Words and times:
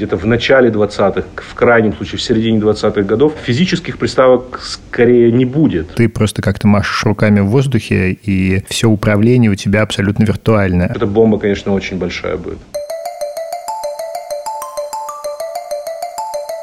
где-то 0.00 0.16
в 0.16 0.24
начале 0.24 0.70
20-х, 0.70 1.24
в 1.36 1.54
крайнем 1.54 1.94
случае 1.94 2.18
в 2.18 2.22
середине 2.22 2.58
20-х 2.58 3.02
годов, 3.02 3.34
физических 3.44 3.98
приставок 3.98 4.58
скорее 4.62 5.30
не 5.30 5.44
будет. 5.44 5.94
Ты 5.94 6.08
просто 6.08 6.40
как-то 6.40 6.66
машешь 6.66 7.04
руками 7.04 7.40
в 7.40 7.48
воздухе, 7.48 8.12
и 8.12 8.64
все 8.70 8.88
управление 8.88 9.50
у 9.50 9.54
тебя 9.56 9.82
абсолютно 9.82 10.24
виртуальное. 10.24 10.90
Эта 10.94 11.06
бомба, 11.06 11.38
конечно, 11.38 11.74
очень 11.74 11.98
большая 11.98 12.38
будет. 12.38 12.56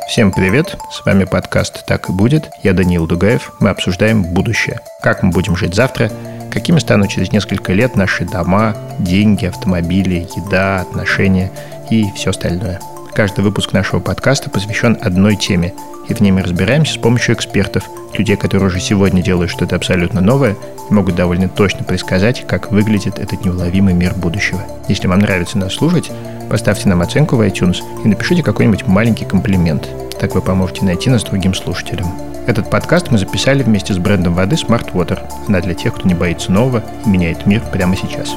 Всем 0.10 0.32
привет, 0.32 0.76
с 0.92 1.06
вами 1.06 1.26
подкаст 1.26 1.86
«Так 1.86 2.10
и 2.10 2.14
будет». 2.14 2.46
Я 2.64 2.74
Даниил 2.74 3.06
Дугаев, 3.06 3.52
мы 3.60 3.70
обсуждаем 3.70 4.24
будущее. 4.34 4.80
Как 5.04 5.22
мы 5.22 5.30
будем 5.30 5.56
жить 5.56 5.76
завтра, 5.76 6.10
какими 6.52 6.80
станут 6.80 7.10
через 7.10 7.32
несколько 7.32 7.74
лет 7.74 7.96
наши 7.96 8.26
дома, 8.26 8.76
деньги, 8.98 9.46
автомобили, 9.46 10.26
еда, 10.36 10.82
отношения 10.82 11.52
и 11.92 12.06
все 12.16 12.32
остальное. 12.32 12.80
Каждый 13.18 13.44
выпуск 13.44 13.74
нашего 13.74 14.00
подкаста 14.00 14.52
посвящен 14.52 14.96
одной 15.02 15.38
теме, 15.38 15.74
и 16.08 16.14
в 16.14 16.22
ней 16.22 16.32
мы 16.32 16.44
разбираемся 16.44 16.94
с 16.94 16.98
помощью 16.98 17.34
экспертов, 17.34 17.84
людей, 18.14 18.36
которые 18.36 18.68
уже 18.68 18.80
сегодня 18.80 19.24
делают 19.24 19.50
что-то 19.50 19.76
абсолютно 19.76 20.22
новое 20.22 20.56
и 20.88 20.94
могут 20.94 21.16
довольно 21.16 21.50
точно 21.50 21.84
предсказать, 21.84 22.46
как 22.46 22.72
выглядит 22.72 23.18
этот 23.18 23.44
неуловимый 23.44 23.96
мир 23.96 24.14
будущего. 24.14 24.62
Если 24.88 25.08
вам 25.08 25.18
нравится 25.18 25.58
нас 25.58 25.74
слушать, 25.74 26.12
поставьте 26.48 26.90
нам 26.90 27.02
оценку 27.02 27.38
в 27.38 27.42
iTunes 27.42 27.78
и 28.06 28.08
напишите 28.08 28.44
какой-нибудь 28.44 28.86
маленький 28.86 29.26
комплимент. 29.26 29.90
Так 30.20 30.36
вы 30.36 30.42
поможете 30.44 30.86
найти 30.86 31.10
нас 31.10 31.24
другим 31.24 31.56
слушателям. 31.56 32.06
Этот 32.46 32.70
подкаст 32.70 33.10
мы 33.10 33.18
записали 33.18 33.64
вместе 33.64 33.96
с 33.96 33.98
брендом 33.98 34.36
воды 34.36 34.58
Smart 34.58 34.94
Water. 34.94 35.20
Она 35.48 35.62
для 35.62 35.74
тех, 35.74 35.96
кто 35.96 36.08
не 36.08 36.14
боится 36.14 36.52
нового 36.52 36.84
и 37.04 37.10
меняет 37.10 37.48
мир 37.48 37.64
прямо 37.72 37.96
сейчас. 37.98 38.36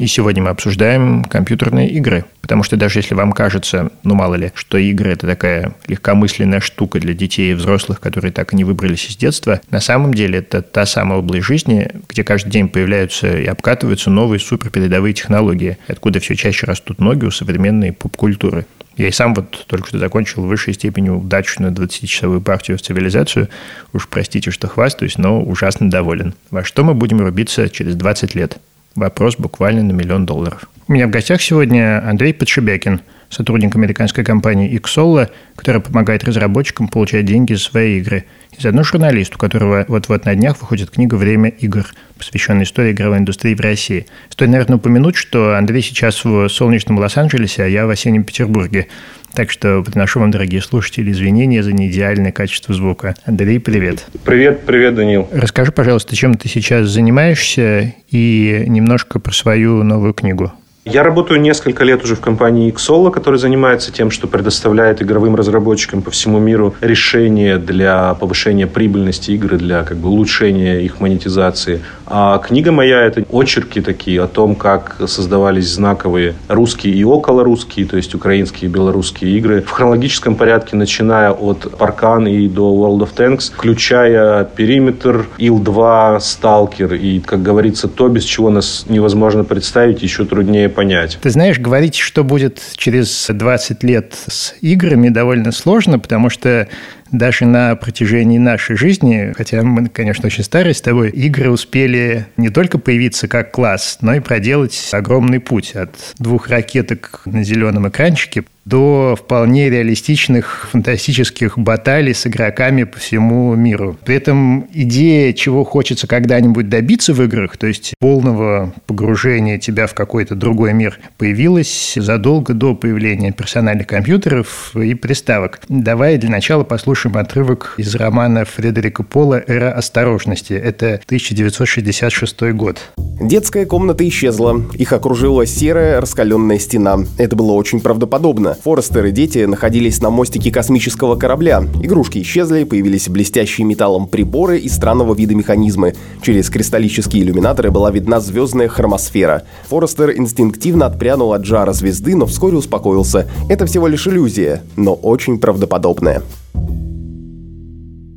И 0.00 0.06
сегодня 0.06 0.42
мы 0.42 0.48
обсуждаем 0.48 1.24
компьютерные 1.24 1.90
игры. 1.90 2.24
Потому 2.40 2.62
что 2.62 2.78
даже 2.78 3.00
если 3.00 3.14
вам 3.14 3.32
кажется, 3.32 3.90
ну 4.02 4.14
мало 4.14 4.34
ли, 4.34 4.50
что 4.54 4.78
игры 4.78 5.12
это 5.12 5.26
такая 5.26 5.74
легкомысленная 5.88 6.60
штука 6.60 6.98
для 6.98 7.12
детей 7.12 7.50
и 7.50 7.54
взрослых, 7.54 8.00
которые 8.00 8.32
так 8.32 8.54
и 8.54 8.56
не 8.56 8.64
выбрались 8.64 9.10
из 9.10 9.16
детства, 9.18 9.60
на 9.68 9.78
самом 9.80 10.14
деле 10.14 10.38
это 10.38 10.62
та 10.62 10.86
самая 10.86 11.18
область 11.18 11.44
жизни, 11.44 11.86
где 12.08 12.24
каждый 12.24 12.48
день 12.48 12.70
появляются 12.70 13.38
и 13.38 13.44
обкатываются 13.44 14.08
новые 14.08 14.40
суперпередовые 14.40 15.12
технологии, 15.12 15.76
откуда 15.86 16.18
все 16.18 16.34
чаще 16.34 16.64
растут 16.64 16.98
ноги 16.98 17.26
у 17.26 17.30
современной 17.30 17.92
поп-культуры. 17.92 18.64
Я 18.96 19.08
и 19.08 19.12
сам 19.12 19.34
вот 19.34 19.66
только 19.66 19.88
что 19.88 19.98
закончил 19.98 20.44
в 20.44 20.46
высшей 20.46 20.72
степени 20.72 21.10
удачную 21.10 21.74
20-часовую 21.74 22.40
партию 22.40 22.78
в 22.78 22.80
цивилизацию. 22.80 23.50
Уж 23.92 24.08
простите, 24.08 24.50
что 24.50 24.66
хвастаюсь, 24.66 25.18
но 25.18 25.42
ужасно 25.42 25.90
доволен. 25.90 26.32
Во 26.50 26.64
что 26.64 26.84
мы 26.84 26.94
будем 26.94 27.20
рубиться 27.20 27.68
через 27.68 27.96
20 27.96 28.34
лет? 28.34 28.60
Вопрос 28.94 29.36
буквально 29.36 29.82
на 29.82 29.92
миллион 29.92 30.26
долларов. 30.26 30.68
У 30.88 30.92
меня 30.92 31.06
в 31.06 31.10
гостях 31.10 31.40
сегодня 31.40 32.06
Андрей 32.06 32.34
Подшибякин, 32.34 33.00
сотрудник 33.30 33.74
американской 33.76 34.24
компании 34.24 34.78
Xsolla, 34.78 35.30
которая 35.56 35.80
помогает 35.80 36.24
разработчикам 36.24 36.88
получать 36.88 37.24
деньги 37.24 37.54
за 37.54 37.60
свои 37.60 37.98
игры. 37.98 38.24
И 38.58 38.60
заодно 38.60 38.82
журналист, 38.82 39.36
у 39.36 39.38
которого 39.38 39.84
вот-вот 39.88 40.24
на 40.24 40.34
днях 40.34 40.60
выходит 40.60 40.90
книга 40.90 41.14
«Время 41.14 41.48
игр», 41.48 41.86
посвященная 42.18 42.64
истории 42.64 42.92
игровой 42.92 43.18
индустрии 43.18 43.54
в 43.54 43.60
России. 43.60 44.06
Стоит, 44.28 44.50
наверное, 44.50 44.76
упомянуть, 44.76 45.16
что 45.16 45.56
Андрей 45.56 45.80
сейчас 45.80 46.24
в 46.24 46.48
солнечном 46.48 46.98
Лос-Анджелесе, 46.98 47.62
а 47.62 47.66
я 47.66 47.86
в 47.86 47.90
осеннем 47.90 48.24
Петербурге. 48.24 48.88
Так 49.32 49.52
что 49.52 49.82
приношу 49.82 50.18
вам, 50.18 50.32
дорогие 50.32 50.60
слушатели, 50.60 51.12
извинения 51.12 51.62
за 51.62 51.72
неидеальное 51.72 52.32
качество 52.32 52.74
звука. 52.74 53.14
Андрей, 53.24 53.60
привет. 53.60 54.06
Привет, 54.24 54.62
привет, 54.66 54.96
Данил. 54.96 55.28
Расскажи, 55.30 55.70
пожалуйста, 55.70 56.16
чем 56.16 56.34
ты 56.34 56.48
сейчас 56.48 56.88
занимаешься 56.88 57.94
и 58.10 58.64
немножко 58.66 59.20
про 59.20 59.32
свою 59.32 59.84
новую 59.84 60.14
книгу. 60.14 60.52
Я 60.92 61.04
работаю 61.04 61.40
несколько 61.40 61.84
лет 61.84 62.02
уже 62.02 62.16
в 62.16 62.20
компании 62.20 62.74
Xolo, 62.74 63.12
которая 63.12 63.38
занимается 63.38 63.92
тем, 63.92 64.10
что 64.10 64.26
предоставляет 64.26 65.00
игровым 65.00 65.36
разработчикам 65.36 66.02
по 66.02 66.10
всему 66.10 66.40
миру 66.40 66.74
решения 66.80 67.58
для 67.58 68.14
повышения 68.14 68.66
прибыльности 68.66 69.30
игры, 69.30 69.56
для 69.56 69.84
как 69.84 69.98
бы 69.98 70.08
улучшения 70.08 70.80
их 70.80 70.98
монетизации. 70.98 71.80
А 72.06 72.38
книга 72.38 72.72
моя– 72.72 73.02
это 73.06 73.24
очерки 73.30 73.80
такие 73.80 74.20
о 74.20 74.26
том, 74.26 74.56
как 74.56 74.96
создавались 75.06 75.72
знаковые 75.72 76.34
русские 76.48 76.94
и 76.94 77.04
околорусские, 77.04 77.86
то 77.86 77.96
есть 77.96 78.16
украинские 78.16 78.68
и 78.68 78.72
белорусские 78.72 79.30
игры 79.38 79.62
в 79.62 79.70
хронологическом 79.70 80.34
порядке, 80.34 80.74
начиная 80.74 81.30
от 81.30 81.70
Паркан 81.78 82.26
и 82.26 82.48
до 82.48 82.74
World 82.74 83.08
of 83.08 83.14
Tanks, 83.14 83.52
включая 83.54 84.42
Периметр, 84.42 85.28
Ил-2, 85.38 86.18
Сталкер 86.18 86.94
и, 86.94 87.20
как 87.20 87.42
говорится, 87.42 87.86
то, 87.86 88.08
без 88.08 88.24
чего 88.24 88.50
нас 88.50 88.86
невозможно 88.88 89.44
представить, 89.44 90.02
еще 90.02 90.24
труднее 90.24 90.68
понять. 90.80 91.18
Ты 91.20 91.28
знаешь, 91.28 91.58
говорить, 91.58 91.96
что 91.96 92.24
будет 92.24 92.62
через 92.76 93.26
20 93.28 93.82
лет 93.82 94.14
с 94.14 94.54
играми, 94.62 95.10
довольно 95.10 95.52
сложно, 95.52 95.98
потому 95.98 96.30
что 96.30 96.68
даже 97.12 97.44
на 97.44 97.76
протяжении 97.76 98.38
нашей 98.38 98.76
жизни, 98.76 99.32
хотя 99.36 99.62
мы, 99.62 99.88
конечно, 99.88 100.26
очень 100.26 100.44
старые 100.44 100.74
с 100.74 100.80
тобой, 100.80 101.10
игры 101.10 101.50
успели 101.50 102.26
не 102.36 102.50
только 102.50 102.78
появиться 102.78 103.28
как 103.28 103.52
класс, 103.52 103.98
но 104.00 104.14
и 104.14 104.20
проделать 104.20 104.88
огромный 104.92 105.40
путь 105.40 105.72
от 105.72 105.90
двух 106.18 106.48
ракеток 106.48 107.22
на 107.24 107.42
зеленом 107.42 107.88
экранчике 107.88 108.44
до 108.70 109.16
вполне 109.18 109.68
реалистичных 109.70 110.68
фантастических 110.70 111.58
баталий 111.58 112.14
с 112.14 112.26
игроками 112.26 112.84
по 112.84 112.98
всему 112.98 113.54
миру. 113.54 113.98
При 114.04 114.14
этом 114.14 114.68
идея, 114.72 115.32
чего 115.32 115.64
хочется 115.64 116.06
когда-нибудь 116.06 116.68
добиться 116.68 117.12
в 117.12 117.22
играх, 117.22 117.56
то 117.56 117.66
есть 117.66 117.94
полного 117.98 118.72
погружения 118.86 119.58
тебя 119.58 119.86
в 119.86 119.94
какой-то 119.94 120.34
другой 120.36 120.72
мир, 120.72 121.00
появилась 121.18 121.94
задолго 121.96 122.54
до 122.54 122.74
появления 122.74 123.32
персональных 123.32 123.86
компьютеров 123.86 124.76
и 124.76 124.94
приставок. 124.94 125.60
Давай 125.68 126.16
для 126.18 126.30
начала 126.30 126.62
послушаем 126.62 126.99
отрывок 127.08 127.74
из 127.78 127.94
романа 127.94 128.44
Фредерика 128.44 129.02
Пола 129.02 129.42
«Эра 129.46 129.72
осторожности». 129.72 130.52
Это 130.52 131.00
1966 131.06 132.52
год. 132.52 132.78
Детская 133.20 133.66
комната 133.66 134.08
исчезла. 134.08 134.62
Их 134.74 134.92
окружила 134.92 135.44
серая 135.44 136.00
раскаленная 136.00 136.58
стена. 136.58 137.00
Это 137.18 137.36
было 137.36 137.52
очень 137.52 137.80
правдоподобно. 137.80 138.56
Форестер 138.64 139.06
и 139.06 139.10
дети 139.10 139.44
находились 139.44 140.00
на 140.00 140.10
мостике 140.10 140.50
космического 140.50 141.16
корабля. 141.16 141.62
Игрушки 141.82 142.22
исчезли, 142.22 142.64
появились 142.64 143.08
блестящие 143.08 143.66
металлом 143.66 144.06
приборы 144.06 144.58
и 144.58 144.68
странного 144.68 145.14
вида 145.14 145.34
механизмы. 145.34 145.94
Через 146.22 146.48
кристаллические 146.48 147.22
иллюминаторы 147.22 147.70
была 147.70 147.90
видна 147.90 148.20
звездная 148.20 148.68
хромосфера. 148.68 149.42
Форестер 149.68 150.16
инстинктивно 150.16 150.86
отпрянул 150.86 151.32
от 151.32 151.44
жара 151.44 151.72
звезды, 151.72 152.16
но 152.16 152.26
вскоре 152.26 152.56
успокоился. 152.56 153.28
Это 153.48 153.66
всего 153.66 153.86
лишь 153.86 154.06
иллюзия, 154.06 154.62
но 154.76 154.94
очень 154.94 155.38
правдоподобная. 155.38 156.22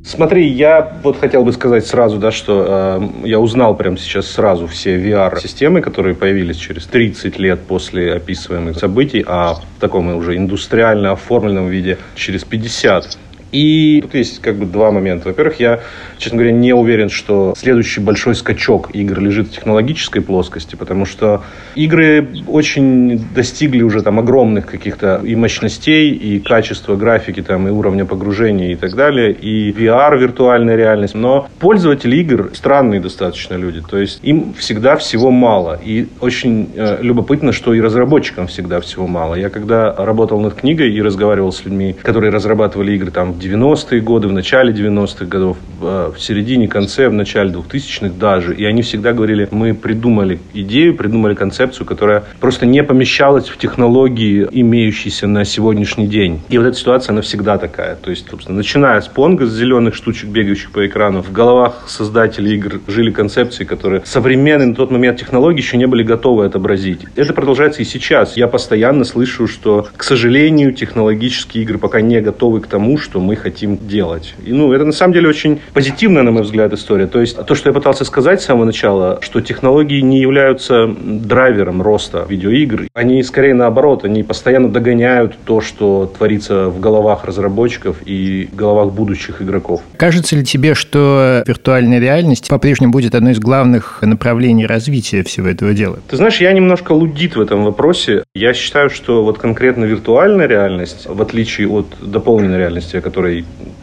Смотри, 0.06 0.46
я 0.46 0.98
вот 1.02 1.18
хотел 1.18 1.44
бы 1.44 1.52
сказать 1.52 1.86
сразу, 1.86 2.18
да, 2.18 2.30
что 2.30 3.00
э, 3.24 3.26
я 3.26 3.40
узнал 3.40 3.74
прямо 3.74 3.96
сейчас 3.96 4.26
сразу 4.26 4.66
все 4.66 4.98
VR-системы, 4.98 5.80
которые 5.80 6.14
появились 6.14 6.56
через 6.58 6.84
30 6.84 7.38
лет 7.38 7.62
после 7.62 8.12
описываемых 8.12 8.78
событий, 8.78 9.24
а 9.26 9.54
в 9.54 9.80
таком 9.80 10.14
уже 10.14 10.36
индустриально 10.36 11.12
оформленном 11.12 11.68
виде 11.68 11.96
через 12.16 12.44
50. 12.44 13.16
И 13.54 14.00
тут 14.02 14.14
есть 14.14 14.40
как 14.40 14.56
бы 14.56 14.66
два 14.66 14.90
момента. 14.90 15.28
Во-первых, 15.28 15.60
я, 15.60 15.80
честно 16.18 16.38
говоря, 16.38 16.52
не 16.52 16.72
уверен, 16.72 17.08
что 17.08 17.54
следующий 17.56 18.00
большой 18.00 18.34
скачок 18.34 18.90
игр 18.92 19.20
лежит 19.20 19.48
в 19.48 19.52
технологической 19.52 20.22
плоскости, 20.22 20.74
потому 20.74 21.06
что 21.06 21.44
игры 21.76 22.26
очень 22.48 23.24
достигли 23.32 23.82
уже 23.82 24.02
там 24.02 24.18
огромных 24.18 24.66
каких-то 24.66 25.20
и 25.24 25.36
мощностей, 25.36 26.10
и 26.10 26.40
качества 26.40 26.96
графики, 26.96 27.42
там, 27.42 27.68
и 27.68 27.70
уровня 27.70 28.04
погружения 28.04 28.72
и 28.72 28.74
так 28.74 28.96
далее, 28.96 29.32
и 29.32 29.70
VR, 29.70 30.18
виртуальная 30.18 30.74
реальность. 30.74 31.14
Но 31.14 31.46
пользователи 31.60 32.16
игр 32.16 32.50
странные 32.54 33.00
достаточно 33.00 33.54
люди. 33.54 33.82
То 33.88 33.98
есть 33.98 34.18
им 34.22 34.54
всегда 34.54 34.96
всего 34.96 35.30
мало. 35.30 35.78
И 35.84 36.08
очень 36.20 36.70
э, 36.74 36.98
любопытно, 37.02 37.52
что 37.52 37.72
и 37.72 37.80
разработчикам 37.80 38.48
всегда 38.48 38.80
всего 38.80 39.06
мало. 39.06 39.36
Я 39.36 39.48
когда 39.48 39.94
работал 39.94 40.40
над 40.40 40.54
книгой 40.54 40.92
и 40.92 41.00
разговаривал 41.00 41.52
с 41.52 41.64
людьми, 41.64 41.94
которые 42.02 42.32
разрабатывали 42.32 42.96
игры 42.96 43.12
там 43.12 43.32
в 43.32 43.43
90-е 43.44 44.00
годы, 44.00 44.28
в 44.28 44.32
начале 44.32 44.72
90-х 44.72 45.24
годов, 45.26 45.56
э, 45.80 46.12
в 46.14 46.20
середине, 46.20 46.68
конце, 46.68 47.08
в 47.08 47.12
начале 47.12 47.50
2000-х 47.52 48.14
даже. 48.18 48.54
И 48.54 48.64
они 48.64 48.82
всегда 48.82 49.12
говорили, 49.12 49.48
мы 49.50 49.74
придумали 49.74 50.40
идею, 50.52 50.94
придумали 50.96 51.34
концепцию, 51.34 51.86
которая 51.86 52.24
просто 52.40 52.66
не 52.66 52.82
помещалась 52.82 53.48
в 53.48 53.56
технологии, 53.58 54.46
имеющиеся 54.50 55.26
на 55.26 55.44
сегодняшний 55.44 56.06
день. 56.06 56.40
И 56.48 56.58
вот 56.58 56.66
эта 56.66 56.76
ситуация, 56.76 57.12
она 57.12 57.22
всегда 57.22 57.58
такая. 57.58 57.96
То 57.96 58.10
есть, 58.10 58.28
собственно, 58.28 58.58
начиная 58.58 59.00
с 59.00 59.08
понга, 59.08 59.46
с 59.46 59.52
зеленых 59.52 59.94
штучек, 59.94 60.28
бегающих 60.28 60.70
по 60.70 60.86
экрану, 60.86 61.22
в 61.22 61.32
головах 61.32 61.84
создателей 61.86 62.54
игр 62.56 62.80
жили 62.86 63.10
концепции, 63.10 63.64
которые 63.64 64.02
современные 64.04 64.68
на 64.68 64.74
тот 64.74 64.90
момент 64.90 65.18
технологии 65.18 65.58
еще 65.58 65.76
не 65.76 65.86
были 65.86 66.02
готовы 66.02 66.46
отобразить. 66.46 67.00
Это 67.16 67.32
продолжается 67.32 67.82
и 67.82 67.84
сейчас. 67.84 68.36
Я 68.36 68.48
постоянно 68.48 69.04
слышу, 69.04 69.46
что, 69.46 69.88
к 69.96 70.02
сожалению, 70.02 70.72
технологические 70.72 71.64
игры 71.64 71.78
пока 71.78 72.00
не 72.00 72.20
готовы 72.20 72.60
к 72.60 72.66
тому, 72.66 72.98
что 72.98 73.20
мы 73.20 73.33
мы 73.34 73.36
хотим 73.36 73.76
делать. 73.76 74.34
И, 74.46 74.52
ну, 74.52 74.72
это 74.72 74.84
на 74.84 74.92
самом 74.92 75.12
деле 75.12 75.28
очень 75.28 75.60
позитивная, 75.72 76.22
на 76.22 76.30
мой 76.30 76.42
взгляд, 76.42 76.72
история. 76.72 77.06
То 77.06 77.20
есть 77.20 77.36
то, 77.44 77.54
что 77.54 77.68
я 77.68 77.74
пытался 77.74 78.04
сказать 78.04 78.40
с 78.40 78.44
самого 78.44 78.64
начала, 78.64 79.18
что 79.20 79.40
технологии 79.40 80.00
не 80.00 80.20
являются 80.20 80.86
драйвером 80.86 81.82
роста 81.82 82.26
видеоигр. 82.28 82.84
Они 82.94 83.22
скорее 83.22 83.54
наоборот, 83.54 84.04
они 84.04 84.22
постоянно 84.22 84.68
догоняют 84.68 85.34
то, 85.44 85.60
что 85.60 86.12
творится 86.16 86.68
в 86.68 86.80
головах 86.80 87.24
разработчиков 87.24 87.96
и 88.06 88.48
головах 88.52 88.92
будущих 88.92 89.42
игроков. 89.42 89.82
Кажется 89.96 90.36
ли 90.36 90.44
тебе, 90.44 90.74
что 90.74 91.42
виртуальная 91.46 91.98
реальность 91.98 92.48
по-прежнему 92.48 92.92
будет 92.92 93.14
одной 93.14 93.32
из 93.32 93.40
главных 93.40 93.98
направлений 94.02 94.66
развития 94.66 95.22
всего 95.24 95.48
этого 95.48 95.74
дела? 95.74 95.98
Ты 96.08 96.16
знаешь, 96.16 96.40
я 96.40 96.52
немножко 96.52 96.92
лудит 96.92 97.36
в 97.36 97.40
этом 97.40 97.64
вопросе. 97.64 98.24
Я 98.34 98.54
считаю, 98.54 98.90
что 98.90 99.24
вот 99.24 99.38
конкретно 99.38 99.84
виртуальная 99.84 100.46
реальность, 100.46 101.06
в 101.08 101.20
отличие 101.20 101.68
от 101.68 101.86
дополненной 102.00 102.58
реальности, 102.58 102.96
о 102.96 103.00
которой 103.00 103.23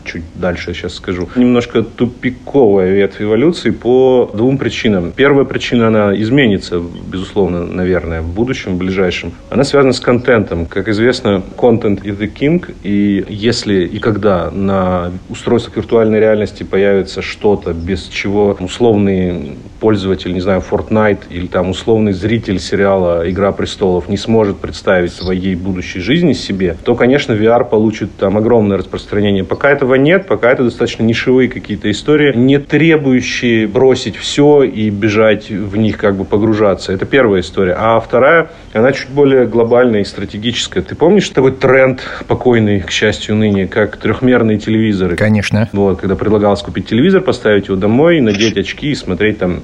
чуть 0.03 0.23
дальше 0.35 0.73
сейчас 0.73 0.95
скажу, 0.95 1.29
немножко 1.35 1.83
тупиковая 1.83 2.91
ветвь 2.91 3.21
эволюции 3.21 3.71
по 3.71 4.29
двум 4.33 4.57
причинам. 4.57 5.11
Первая 5.15 5.45
причина, 5.45 5.87
она 5.87 6.15
изменится, 6.19 6.79
безусловно, 6.79 7.65
наверное, 7.65 8.21
в 8.21 8.33
будущем, 8.33 8.75
в 8.75 8.77
ближайшем. 8.77 9.31
Она 9.49 9.63
связана 9.63 9.93
с 9.93 9.99
контентом. 9.99 10.65
Как 10.65 10.87
известно, 10.87 11.41
content 11.57 12.03
is 12.03 12.17
the 12.17 12.31
king, 12.31 12.73
и 12.83 13.23
если 13.29 13.85
и 13.85 13.99
когда 13.99 14.51
на 14.51 15.11
устройствах 15.29 15.77
виртуальной 15.77 16.19
реальности 16.19 16.63
появится 16.63 17.21
что-то, 17.21 17.73
без 17.73 18.07
чего 18.07 18.57
условный 18.59 19.57
пользователь, 19.81 20.31
не 20.31 20.39
знаю, 20.39 20.61
Fortnite 20.61 21.23
или 21.31 21.47
там 21.47 21.71
условный 21.71 22.13
зритель 22.13 22.59
сериала 22.59 23.29
«Игра 23.29 23.51
престолов» 23.51 24.07
не 24.09 24.15
сможет 24.15 24.59
представить 24.59 25.11
своей 25.11 25.55
будущей 25.55 25.99
жизни 25.99 26.33
себе, 26.33 26.77
то, 26.83 26.93
конечно, 26.93 27.33
VR 27.33 27.67
получит 27.67 28.15
там 28.15 28.37
огромное 28.37 28.77
распространение. 28.77 29.43
Пока 29.43 29.71
этого 29.71 29.95
нет, 29.95 30.27
пока 30.27 30.51
это 30.51 30.63
достаточно 30.63 31.03
нишевые 31.03 31.49
какие-то 31.49 31.89
истории, 31.89 32.31
не 32.37 32.59
требующие 32.59 33.67
бросить 33.67 34.15
все 34.15 34.61
и 34.61 34.91
бежать 34.91 35.49
в 35.49 35.75
них, 35.75 35.97
как 35.97 36.15
бы 36.15 36.25
погружаться. 36.25 36.93
Это 36.93 37.07
первая 37.07 37.41
история. 37.41 37.75
А 37.75 37.99
вторая, 37.99 38.51
она 38.73 38.91
чуть 38.91 39.09
более 39.09 39.47
глобальная 39.47 40.01
и 40.01 40.05
стратегическая. 40.05 40.83
Ты 40.83 40.95
помнишь 40.95 41.27
такой 41.29 41.53
тренд, 41.53 42.01
покойный, 42.27 42.81
к 42.81 42.91
счастью, 42.91 43.35
ныне, 43.35 43.65
как 43.65 43.97
трехмерные 43.97 44.59
телевизоры? 44.59 45.15
Конечно. 45.15 45.67
Вот, 45.73 46.01
когда 46.01 46.15
предлагалось 46.15 46.61
купить 46.61 46.85
телевизор, 46.85 47.21
поставить 47.21 47.67
его 47.67 47.77
домой, 47.77 48.19
надеть 48.21 48.57
очки 48.57 48.91
и 48.91 48.95
смотреть 48.95 49.39
там 49.39 49.63